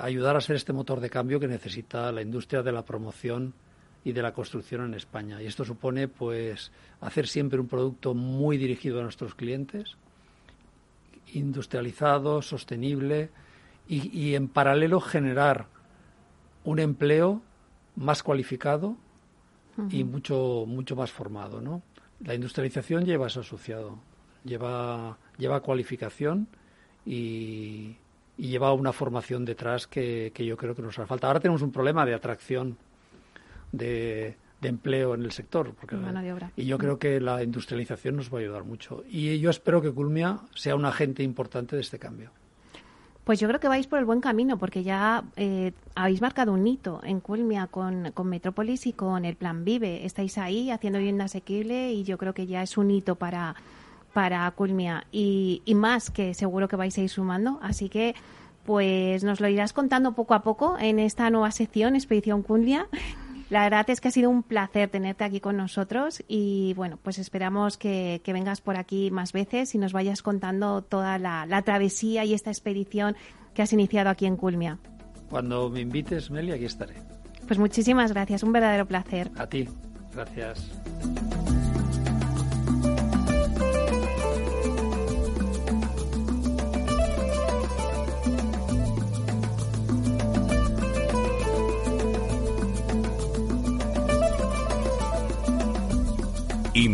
[0.01, 3.53] ayudar a ser este motor de cambio que necesita la industria de la promoción
[4.03, 5.41] y de la construcción en España.
[5.41, 9.95] Y esto supone, pues, hacer siempre un producto muy dirigido a nuestros clientes,
[11.33, 13.29] industrializado, sostenible
[13.87, 15.67] y, en paralelo generar
[16.63, 17.41] un empleo
[17.95, 18.95] más cualificado
[19.89, 21.81] y mucho mucho más formado, ¿no?
[22.21, 23.99] La industrialización lleva eso asociado,
[24.45, 26.47] lleva lleva cualificación
[27.05, 27.97] y,
[28.37, 31.27] lleva una formación detrás que, que, yo creo que nos hace falta.
[31.27, 32.77] Ahora tenemos un problema de atracción
[33.71, 35.73] de, de empleo en el sector.
[35.79, 35.95] Porque,
[36.55, 39.03] Y yo creo que la industrialización nos va a ayudar mucho.
[39.07, 42.31] Y yo espero que Culmia sea un agente importante de este cambio.
[43.23, 46.67] Pues yo creo que vais por el buen camino, porque ya eh, habéis marcado un
[46.67, 50.05] hito en Culmia con, con Metrópolis y con el Plan Vive.
[50.05, 53.55] Estáis ahí haciendo vivienda asequible y yo creo que ya es un hito para,
[54.11, 57.59] para Culmia y, y más que seguro que vais a ir sumando.
[57.61, 58.13] Así que
[58.65, 62.87] pues nos lo irás contando poco a poco en esta nueva sección, Expedición Culmia,
[63.53, 67.19] la verdad es que ha sido un placer tenerte aquí con nosotros y bueno, pues
[67.19, 72.33] esperamos que, vengas por aquí más veces y nos vayas contando toda la, travesía y
[72.33, 73.15] esta expedición
[73.53, 74.79] que has iniciado aquí en Culmia.
[75.29, 76.95] Cuando me invites, Meli, aquí estaré.
[77.47, 79.29] Pues muchísimas gracias, un verdadero placer.
[79.37, 79.69] A ti,
[80.15, 80.71] gracias.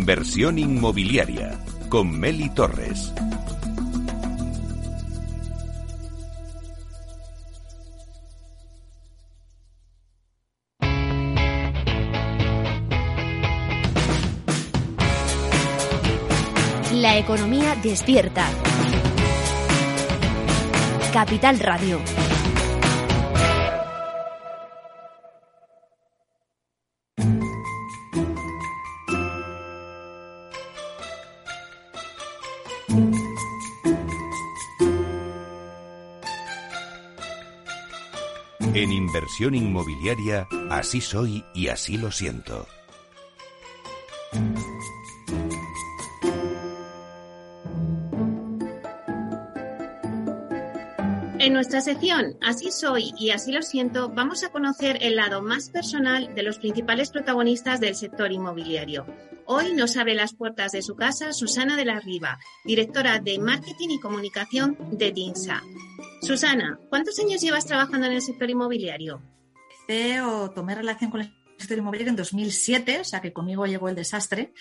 [0.10, 3.14] Inversión inmobiliaria con Meli Torres.
[16.92, 18.48] La economía despierta.
[21.14, 22.00] Capital Radio.
[38.90, 42.66] En inversión inmobiliaria, así soy y así lo siento.
[51.38, 55.70] En nuestra sección Así soy y así lo siento, vamos a conocer el lado más
[55.70, 59.06] personal de los principales protagonistas del sector inmobiliario.
[59.46, 63.90] Hoy nos abre las puertas de su casa Susana de la Riva, directora de Marketing
[63.90, 65.62] y Comunicación de DINSA.
[66.22, 69.22] Susana, ¿cuántos años llevas trabajando en el sector inmobiliario?
[70.24, 73.96] o tomé relación con el sector inmobiliario en 2007, o sea que conmigo llegó el
[73.96, 74.54] desastre,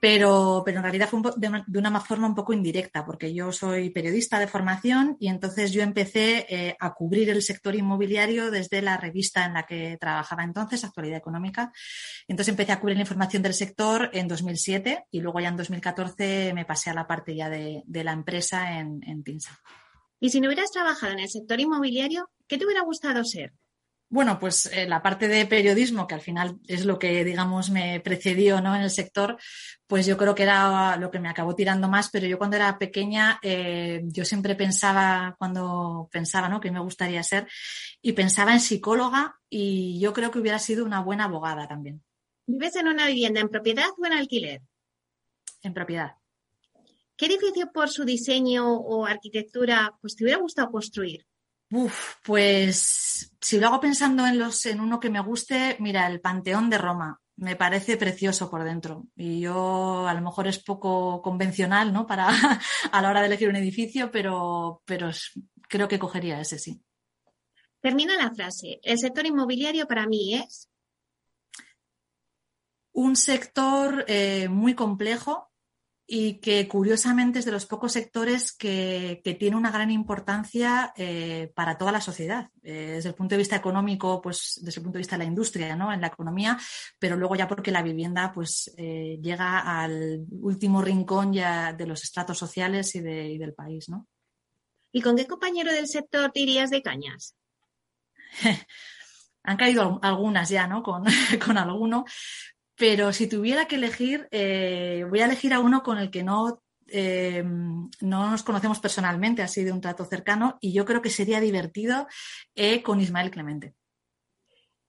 [0.00, 4.38] pero, pero en realidad fue de, una, forma un poco indirecta, porque yo soy periodista
[4.38, 9.44] de formación y entonces yo empecé eh, a cubrir el sector inmobiliario desde la revista
[9.44, 11.70] en la que trabajaba entonces, Actualidad Económica.
[12.26, 16.52] Entonces empecé a cubrir la información del sector en 2007 y luego ya en 2014
[16.54, 19.60] me pasé a la parte ya de, la empresa en TINSA.
[20.22, 23.52] Y si no hubieras trabajado en el sector inmobiliario, ¿qué te hubiera gustado ser?
[24.08, 27.98] Bueno, pues eh, la parte de periodismo, que al final es lo que, digamos, me
[27.98, 28.76] precedió ¿no?
[28.76, 29.36] en el sector,
[29.84, 32.78] pues yo creo que era lo que me acabó tirando más, pero yo cuando era
[32.78, 36.60] pequeña, eh, yo siempre pensaba, cuando pensaba ¿no?
[36.60, 37.48] que me gustaría ser,
[38.00, 42.00] y pensaba en psicóloga y yo creo que hubiera sido una buena abogada también.
[42.46, 44.62] ¿Vives en una vivienda en propiedad o en alquiler?
[45.62, 46.21] En propiedad.
[47.22, 51.24] ¿Qué edificio por su diseño o arquitectura pues, te hubiera gustado construir?
[51.70, 56.20] Uf, pues si lo hago pensando en los, en uno que me guste, mira, el
[56.20, 57.20] Panteón de Roma.
[57.36, 59.06] Me parece precioso por dentro.
[59.14, 62.08] Y yo a lo mejor es poco convencional, ¿no?
[62.08, 62.26] Para
[62.90, 65.08] a la hora de elegir un edificio, pero, pero
[65.68, 66.82] creo que cogería ese sí.
[67.80, 68.80] Termina la frase.
[68.82, 70.68] El sector inmobiliario para mí es.
[72.90, 75.51] Un sector eh, muy complejo,
[76.14, 81.78] y que curiosamente es de los pocos sectores que, tiene una gran importancia eh, para
[81.78, 82.50] toda la sociedad.
[82.62, 85.30] Eh, desde el punto de vista económico, pues desde el punto de vista de la
[85.30, 85.90] industria, ¿no?
[85.90, 86.58] En la economía,
[86.98, 92.04] pero luego ya porque la vivienda pues eh, llega al último rincón ya de los
[92.04, 94.06] estratos sociales y, del país, ¿no?
[94.92, 97.36] ¿Y con qué compañero del sector te irías de cañas?
[99.44, 100.82] Han caído algunas ya, ¿no?
[100.82, 101.04] Con,
[101.46, 102.04] con alguno,
[102.82, 106.64] pero si tuviera que elegir, eh, voy a elegir a uno con el que no,
[106.88, 111.38] eh, no nos conocemos personalmente, así de un trato cercano, y yo creo que sería
[111.38, 112.08] divertido
[112.56, 113.76] eh, con Ismael Clemente.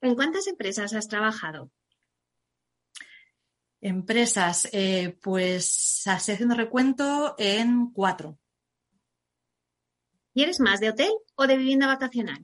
[0.02, 1.70] ¿En cuántas empresas has trabajado?
[3.80, 4.68] Empresas,
[5.22, 8.40] pues así haciendo recuento en cuatro.
[10.34, 12.44] ¿Y eres más de hotel o de vivienda vacacional?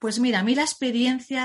[0.00, 1.44] Pues mira, a mí la experiencia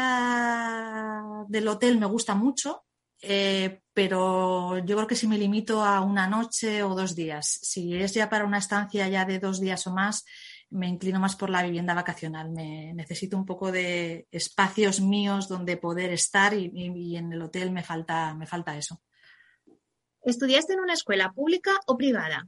[1.49, 2.85] del hotel me gusta mucho,
[3.21, 7.93] eh, pero yo creo que si me limito a una noche o dos días, si
[7.97, 10.23] es ya para una estancia ya de dos días o más,
[10.69, 12.49] me inclino más por la vivienda vacacional.
[12.49, 17.83] Me necesito un poco de espacios míos donde poder estar y, en el hotel me
[17.83, 19.01] falta, me falta eso.
[20.21, 22.47] ¿Estudiaste en una escuela pública o privada?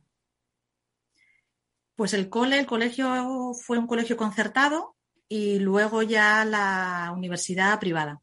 [1.98, 4.97] Pues el cole, el colegio fue un colegio concertado
[5.30, 8.22] y luego ya la universidad privada.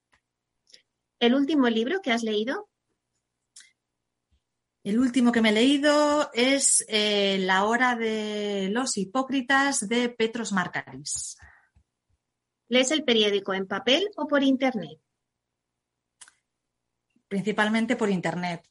[1.18, 2.68] ¿El último libro que has leído?
[4.82, 10.52] El último que me he leído es eh, La hora de los hipócritas de Petros
[10.52, 11.38] Marcaris.
[12.68, 14.98] ¿Lees el periódico en papel o por internet?
[17.29, 18.66] Principalmente por internet.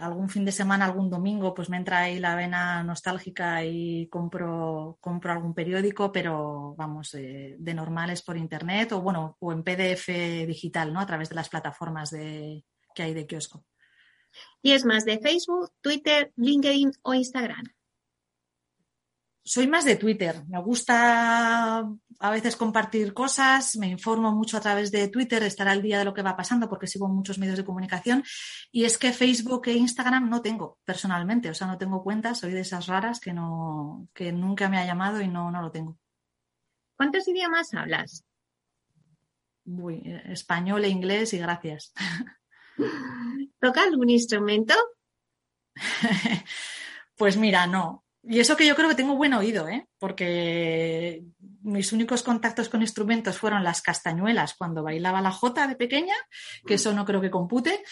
[0.00, 4.98] algún fin de semana, algún domingo, pues me entra ahí la vena nostálgica y compro,
[5.00, 9.62] compro algún periódico, pero vamos, eh, de normal es por internet o bueno, o en
[9.62, 10.08] PDF
[10.46, 11.00] digital, ¿no?
[11.00, 12.64] A través de las plataformas de,
[12.94, 13.64] que hay de kiosco.
[14.62, 17.75] ¿Y es más de Facebook, Twitter, LinkedIn o Instagram?
[19.46, 20.42] Soy más de Twitter.
[20.48, 21.88] Me gusta
[22.18, 26.04] a veces compartir cosas, me informo mucho a través de Twitter, estar al día de
[26.04, 28.24] lo que va pasando porque sigo muchos medios de comunicación.
[28.72, 32.52] Y es que Facebook e Instagram no tengo personalmente, o sea, no tengo cuentas, soy
[32.52, 35.96] de esas raras que, no, que nunca me ha llamado y no, no lo tengo.
[36.96, 38.24] ¿Cuántos idiomas hablas?
[40.28, 41.92] español e inglés y gracias.
[43.60, 44.74] ¿Toca algún instrumento?
[47.16, 48.05] pues mira, no.
[48.28, 49.86] Y eso que yo creo que tengo buen oído, ¿eh?
[49.98, 51.22] porque
[51.62, 56.14] mis únicos contactos con instrumentos fueron las castañuelas cuando bailaba la jota de pequeña,
[56.66, 57.84] que eso no creo que compute,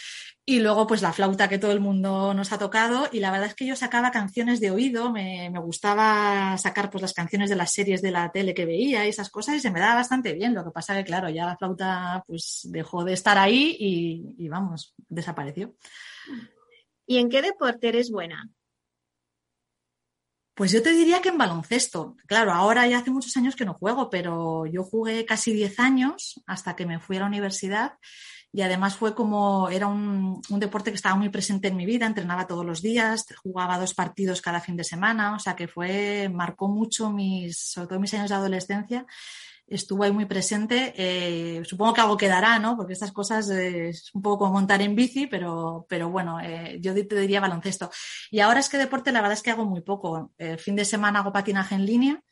[0.45, 3.47] y luego pues la flauta que todo el mundo nos ha tocado, y la verdad
[3.47, 7.73] es que yo sacaba canciones de oído, me, gustaba sacar pues las canciones de las
[7.73, 10.53] series de la tele que veía y esas cosas, y se me daba bastante bien,
[10.53, 14.49] lo que pasa que claro, ya la flauta pues dejó de estar ahí y, y
[14.49, 15.77] vamos, desapareció.
[17.07, 18.51] ¿Y en qué deporte eres buena?
[20.55, 22.17] Pues yo te diría que en baloncesto.
[22.27, 26.41] Claro, ahora ya hace muchos años que no juego, pero yo jugué casi 10 años
[26.47, 27.95] hasta que me fui a la universidad
[28.53, 32.47] y además fue como, era un, deporte que estaba muy presente en mi vida, entrenaba
[32.47, 36.69] todos los días, jugaba dos partidos cada fin de semana, o sea que fue, marcó
[36.69, 39.07] mucho mis, sobre todo mis años de adolescencia
[39.67, 40.93] estuvo ahí muy presente.
[40.97, 42.77] Eh, supongo que algo quedará, ¿no?
[42.77, 46.95] Porque estas cosas es un poco como montar en bici, pero, pero bueno, eh, yo
[46.95, 47.91] te diría baloncesto.
[48.31, 50.33] Y ahora es que deporte, la verdad es que hago muy poco.
[50.39, 52.23] El fin de semana hago patinaje en línea,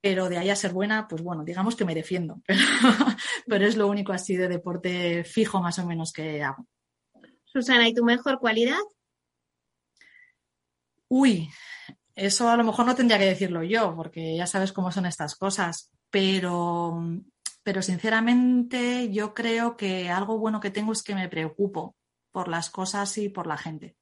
[0.00, 2.42] pero de ahí a ser buena, pues bueno, digamos que me defiendo.
[2.46, 2.58] Pero,
[3.46, 6.66] pero es lo único así de deporte fijo más o menos que hago.
[7.44, 8.80] Susana, ¿y tu mejor cualidad?
[11.08, 11.48] Uy,
[12.14, 15.36] eso a lo mejor no tendría que decirlo yo, porque ya sabes cómo son estas
[15.36, 16.96] cosas, pero,
[17.64, 21.96] pero sinceramente yo creo que algo bueno que tengo es que me preocupo
[22.30, 23.96] por las cosas y por la gente.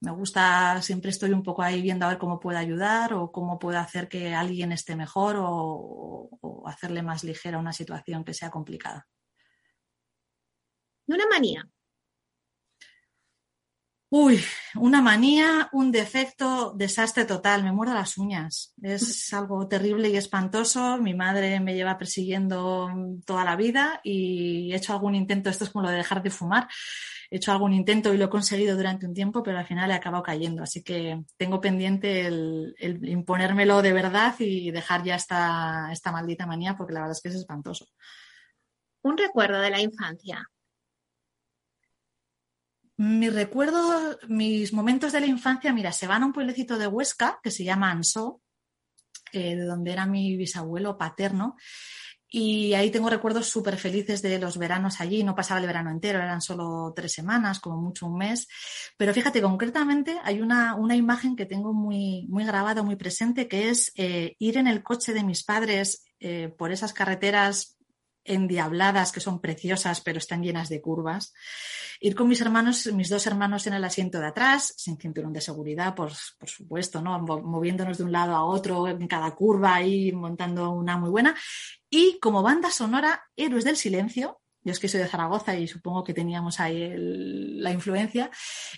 [0.00, 3.58] Me gusta, siempre estoy un poco ahí viendo a ver cómo puedo ayudar o cómo
[3.58, 6.30] puedo hacer que alguien esté mejor o,
[6.64, 9.06] hacerle más ligera una situación que sea complicada.
[11.06, 11.68] ¿Y una manía?
[14.16, 14.40] Uy,
[14.76, 18.72] una manía, un defecto, desastre total, me muero las uñas.
[18.80, 20.98] Es algo terrible y espantoso.
[20.98, 22.88] Mi madre me lleva persiguiendo
[23.26, 26.30] toda la vida y he hecho algún intento, esto es como lo de dejar de
[26.30, 26.68] fumar,
[27.28, 29.94] he hecho algún intento y lo he conseguido durante un tiempo, pero al final he
[29.94, 30.62] acabado cayendo.
[30.62, 36.46] Así que tengo pendiente el, el imponérmelo de verdad y dejar ya esta, esta maldita
[36.46, 37.88] manía porque la verdad es que es espantoso.
[39.02, 40.48] Un recuerdo de la infancia.
[42.96, 47.40] Mis recuerdos, mis momentos de la infancia, mira, se van a un pueblecito de Huesca
[47.42, 48.40] que se llama Ansó,
[49.32, 51.56] eh, de donde era mi bisabuelo paterno.
[52.36, 55.22] Y ahí tengo recuerdos súper felices de los veranos allí.
[55.22, 58.48] No pasaba el verano entero, eran solo tres semanas, como mucho un mes.
[58.96, 63.70] Pero fíjate, concretamente hay una, una imagen que tengo muy, muy grabada, muy presente, que
[63.70, 67.76] es eh, ir en el coche de mis padres eh, por esas carreteras
[68.24, 71.32] endiabladas que son preciosas pero están llenas de curvas.
[72.00, 75.40] Ir con mis hermanos, mis dos hermanos en el asiento de atrás, sin cinturón de
[75.40, 77.18] seguridad, por, por supuesto, ¿no?
[77.20, 81.34] Moviéndonos de un lado a otro en cada curva y montando una muy buena.
[81.88, 86.02] Y como banda sonora, Héroes del Silencio, yo es que soy de Zaragoza y supongo
[86.02, 88.30] que teníamos ahí la influencia.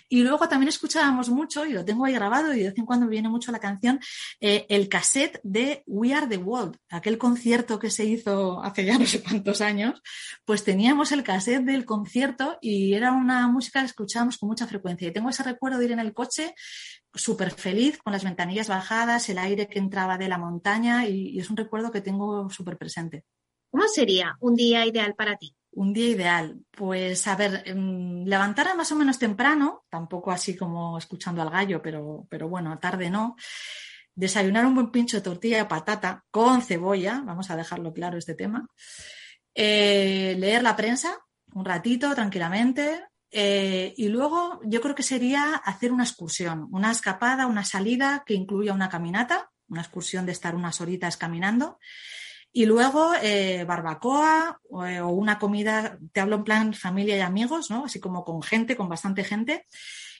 [0.09, 3.07] Y luego también escuchábamos mucho, y lo tengo ahí grabado, y de vez en cuando
[3.07, 3.99] viene mucho la canción,
[4.41, 8.97] eh, el cassette de We Are the World, aquel concierto que se hizo hace ya
[8.99, 10.01] no sé cuántos años,
[10.43, 15.07] pues teníamos el cassette del concierto y era una música que escuchábamos con mucha frecuencia.
[15.07, 16.53] Y tengo ese recuerdo de ir en el coche
[17.13, 21.49] súper feliz, con las ventanillas bajadas, el aire que entraba de la montaña, y es
[21.49, 23.23] un recuerdo que tengo súper presente.
[23.77, 25.55] ¿Cómo sería un día ideal para ti?
[25.73, 26.59] Un día ideal.
[26.71, 31.51] Pues a ver, em, levantar a más o menos temprano, tampoco así como escuchando al
[31.51, 33.35] gallo, pero, pero bueno, tarde no.
[34.15, 38.33] Desayunar un buen pincho de tortilla de patata con cebolla, vamos a dejarlo claro este
[38.33, 38.67] tema.
[39.53, 41.15] Eh, leer la prensa
[41.53, 43.05] un ratito tranquilamente.
[43.29, 48.33] eh, y luego yo creo que sería hacer una excursión, una escapada, una salida que
[48.33, 51.77] incluya una caminata, una excursión de estar unas horitas caminando.
[52.57, 57.19] Y luego eh, barbacoa o, eh, o, una comida, te hablo en plan familia y
[57.19, 57.85] amigos, ¿no?
[57.85, 59.67] Así como con gente, con bastante gente.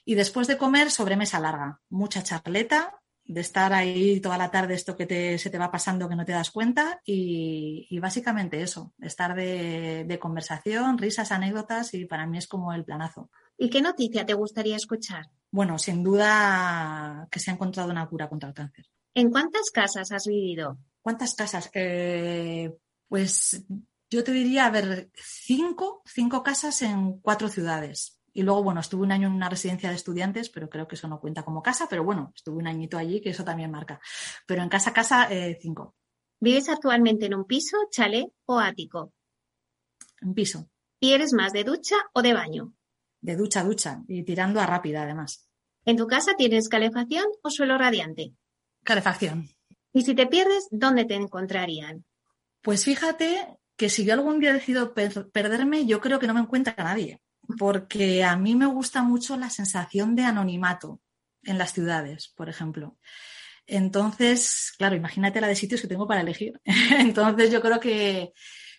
[0.04, 4.96] Y después de comer, sobremesa larga, mucha charleta, de estar ahí toda la tarde, esto
[4.96, 7.00] que te, se te va pasando que no te das cuenta.
[7.04, 12.72] Y, y básicamente eso, estar de, de conversación, risas, anécdotas y para mí es como
[12.72, 13.30] el planazo.
[13.56, 15.26] ¿Y qué noticia te gustaría escuchar?
[15.50, 18.86] Bueno, sin duda que se ha encontrado una cura contra el cáncer.
[19.12, 20.78] ¿En cuántas casas has vivido?
[21.08, 21.70] ¿Cuántas casas?
[21.72, 22.70] Eh,
[23.08, 23.64] pues
[24.10, 28.20] yo te diría, a ver, cinco, cinco casas en cuatro ciudades.
[28.34, 31.08] Y luego, bueno, estuve un año en una residencia de estudiantes, pero creo que eso
[31.08, 34.02] no cuenta como casa, pero bueno, estuve un añito allí, que eso también marca.
[34.46, 35.96] Pero en casa, casa, eh, cinco.
[36.40, 39.14] ¿Vives actualmente en un piso, chalet o ático?
[40.20, 40.68] Un piso.
[41.00, 42.74] ¿Y eres más de ducha o de baño?
[43.22, 44.02] De ducha, ducha.
[44.08, 45.48] Y tirando a rápida, además.
[45.86, 48.34] ¿En tu casa tienes calefacción o suelo radiante?
[48.84, 49.48] Calefacción.
[49.98, 52.04] Y si te pierdes, ¿dónde te encontrarían?
[52.62, 56.40] Pues fíjate que si yo algún día decido per perderme, yo creo que no me
[56.40, 57.20] encuentra nadie,
[57.58, 61.00] porque a mí me gusta mucho la sensación de anonimato
[61.42, 62.96] en las ciudades, por ejemplo.
[63.66, 66.60] Entonces, claro, imagínate la de sitios que tengo para elegir.
[67.00, 68.32] Entonces, yo creo que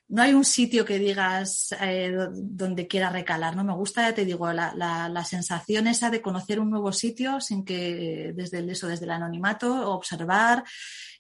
[0.10, 3.64] no hay un sitio que digas eh, donde quiera recalar, ¿no?
[3.64, 7.64] Me gusta, ya te digo, la, la, sensación esa de conocer un nuevo sitio sin
[7.64, 10.64] que desde eso, desde el anonimato, observar.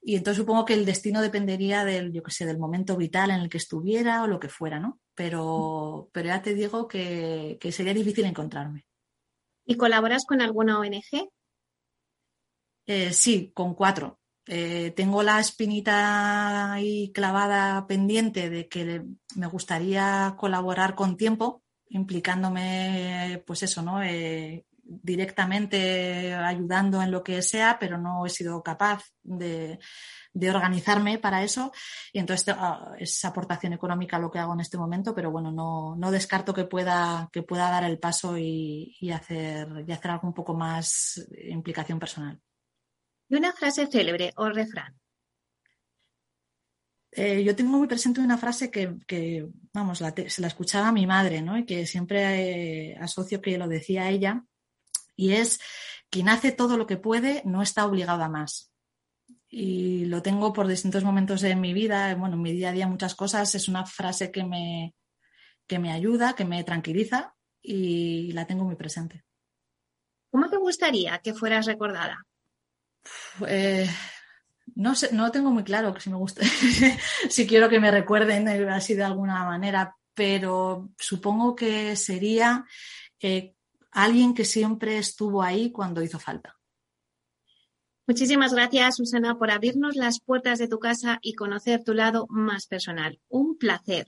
[0.01, 3.41] Y entonces supongo que el destino dependería del, yo qué sé, del momento vital en
[3.41, 4.99] el que estuviera o lo que fuera, ¿no?
[5.13, 8.85] Pero, pero ya te digo que, que sería difícil encontrarme.
[9.65, 11.29] ¿Y colaboras con alguna ONG?
[12.87, 14.19] Eh, sí, con cuatro.
[14.47, 19.03] Eh, tengo la espinita ahí clavada pendiente de que
[19.35, 24.01] me gustaría colaborar con tiempo, implicándome, pues eso, ¿no?
[24.01, 29.77] Eh, directamente ayudando en lo que sea, pero no he sido capaz de,
[30.33, 31.71] de organizarme para eso.
[32.11, 35.95] Y entonces uh, es aportación económica lo que hago en este momento, pero bueno, no,
[35.95, 40.27] no descarto que pueda, que pueda dar el paso y, y, hacer, y hacer algo
[40.27, 42.39] un poco más implicación personal.
[43.29, 44.95] ¿Y una frase célebre o refrán?
[47.11, 50.89] Eh, yo tengo muy presente una frase que, que vamos, la te, se la escuchaba
[50.89, 51.57] a mi madre, ¿no?
[51.57, 54.43] Y que siempre eh, asocio que lo decía ella,
[55.19, 55.59] y es,
[56.09, 58.71] quien hace todo lo que puede no está obligado a más.
[59.49, 62.87] Y lo tengo por distintos momentos de mi vida, bueno, en mi día a día
[62.87, 64.95] muchas cosas, es una frase que me,
[65.67, 69.25] que me ayuda, que me tranquiliza y la tengo muy presente.
[70.31, 72.25] ¿Cómo te gustaría que fueras recordada?
[73.45, 73.89] Eh,
[74.75, 76.43] no sé, no tengo muy claro que si me gusta,
[77.29, 82.63] si quiero que me recuerden así de alguna manera, pero supongo que sería
[83.19, 83.55] eh,
[83.91, 86.59] alguien que siempre estuvo ahí cuando hizo falta.
[88.07, 92.65] Muchísimas gracias, Susana, por abrirnos las puertas de tu casa y conocer tu lado más
[92.65, 93.19] personal.
[93.27, 94.07] Un placer.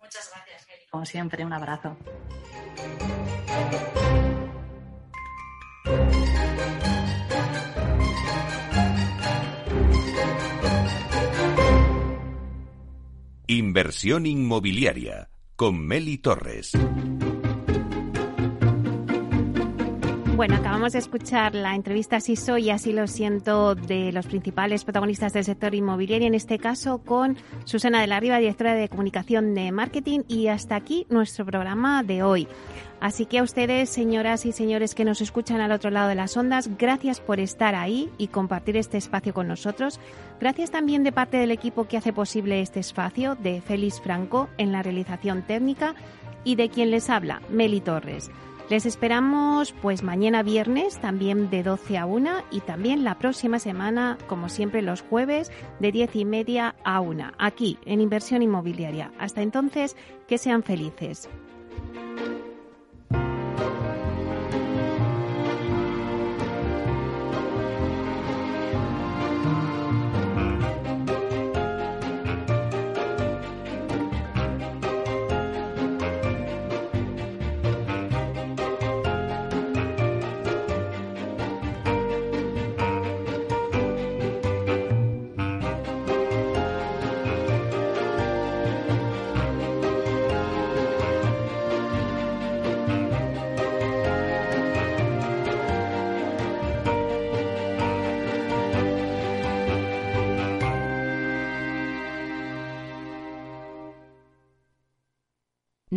[0.00, 0.86] Muchas gracias, Kelly.
[0.90, 1.96] Como siempre, un abrazo.
[13.46, 16.72] Inversión inmobiliaria con Meli Torres.
[20.40, 25.34] Bueno, acabamos de escuchar la entrevista Así soy así lo siento de los principales protagonistas
[25.34, 27.36] del sector inmobiliario, en este caso con
[27.66, 32.22] Susana de la Riva, directora de comunicación de marketing y hasta aquí nuestro programa de
[32.22, 32.48] hoy.
[33.02, 36.34] Así que a ustedes, señoras y señores que nos escuchan al otro lado de las
[36.38, 40.00] ondas, gracias por estar ahí y compartir este espacio con nosotros.
[40.40, 44.72] Gracias también de parte del equipo que hace posible este espacio, de Félix Franco en
[44.72, 45.94] la realización técnica
[46.44, 48.30] y de quien les habla, Meli Torres.
[48.70, 54.16] Les esperamos pues mañana viernes también de 12 a 1 y también la próxima semana,
[54.28, 55.50] como siempre los jueves,
[55.80, 59.10] de 10 y media a 1, aquí en Inversión Inmobiliaria.
[59.18, 59.96] Hasta entonces,
[60.28, 61.28] que sean felices.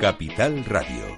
[0.00, 1.09] Capital Radio.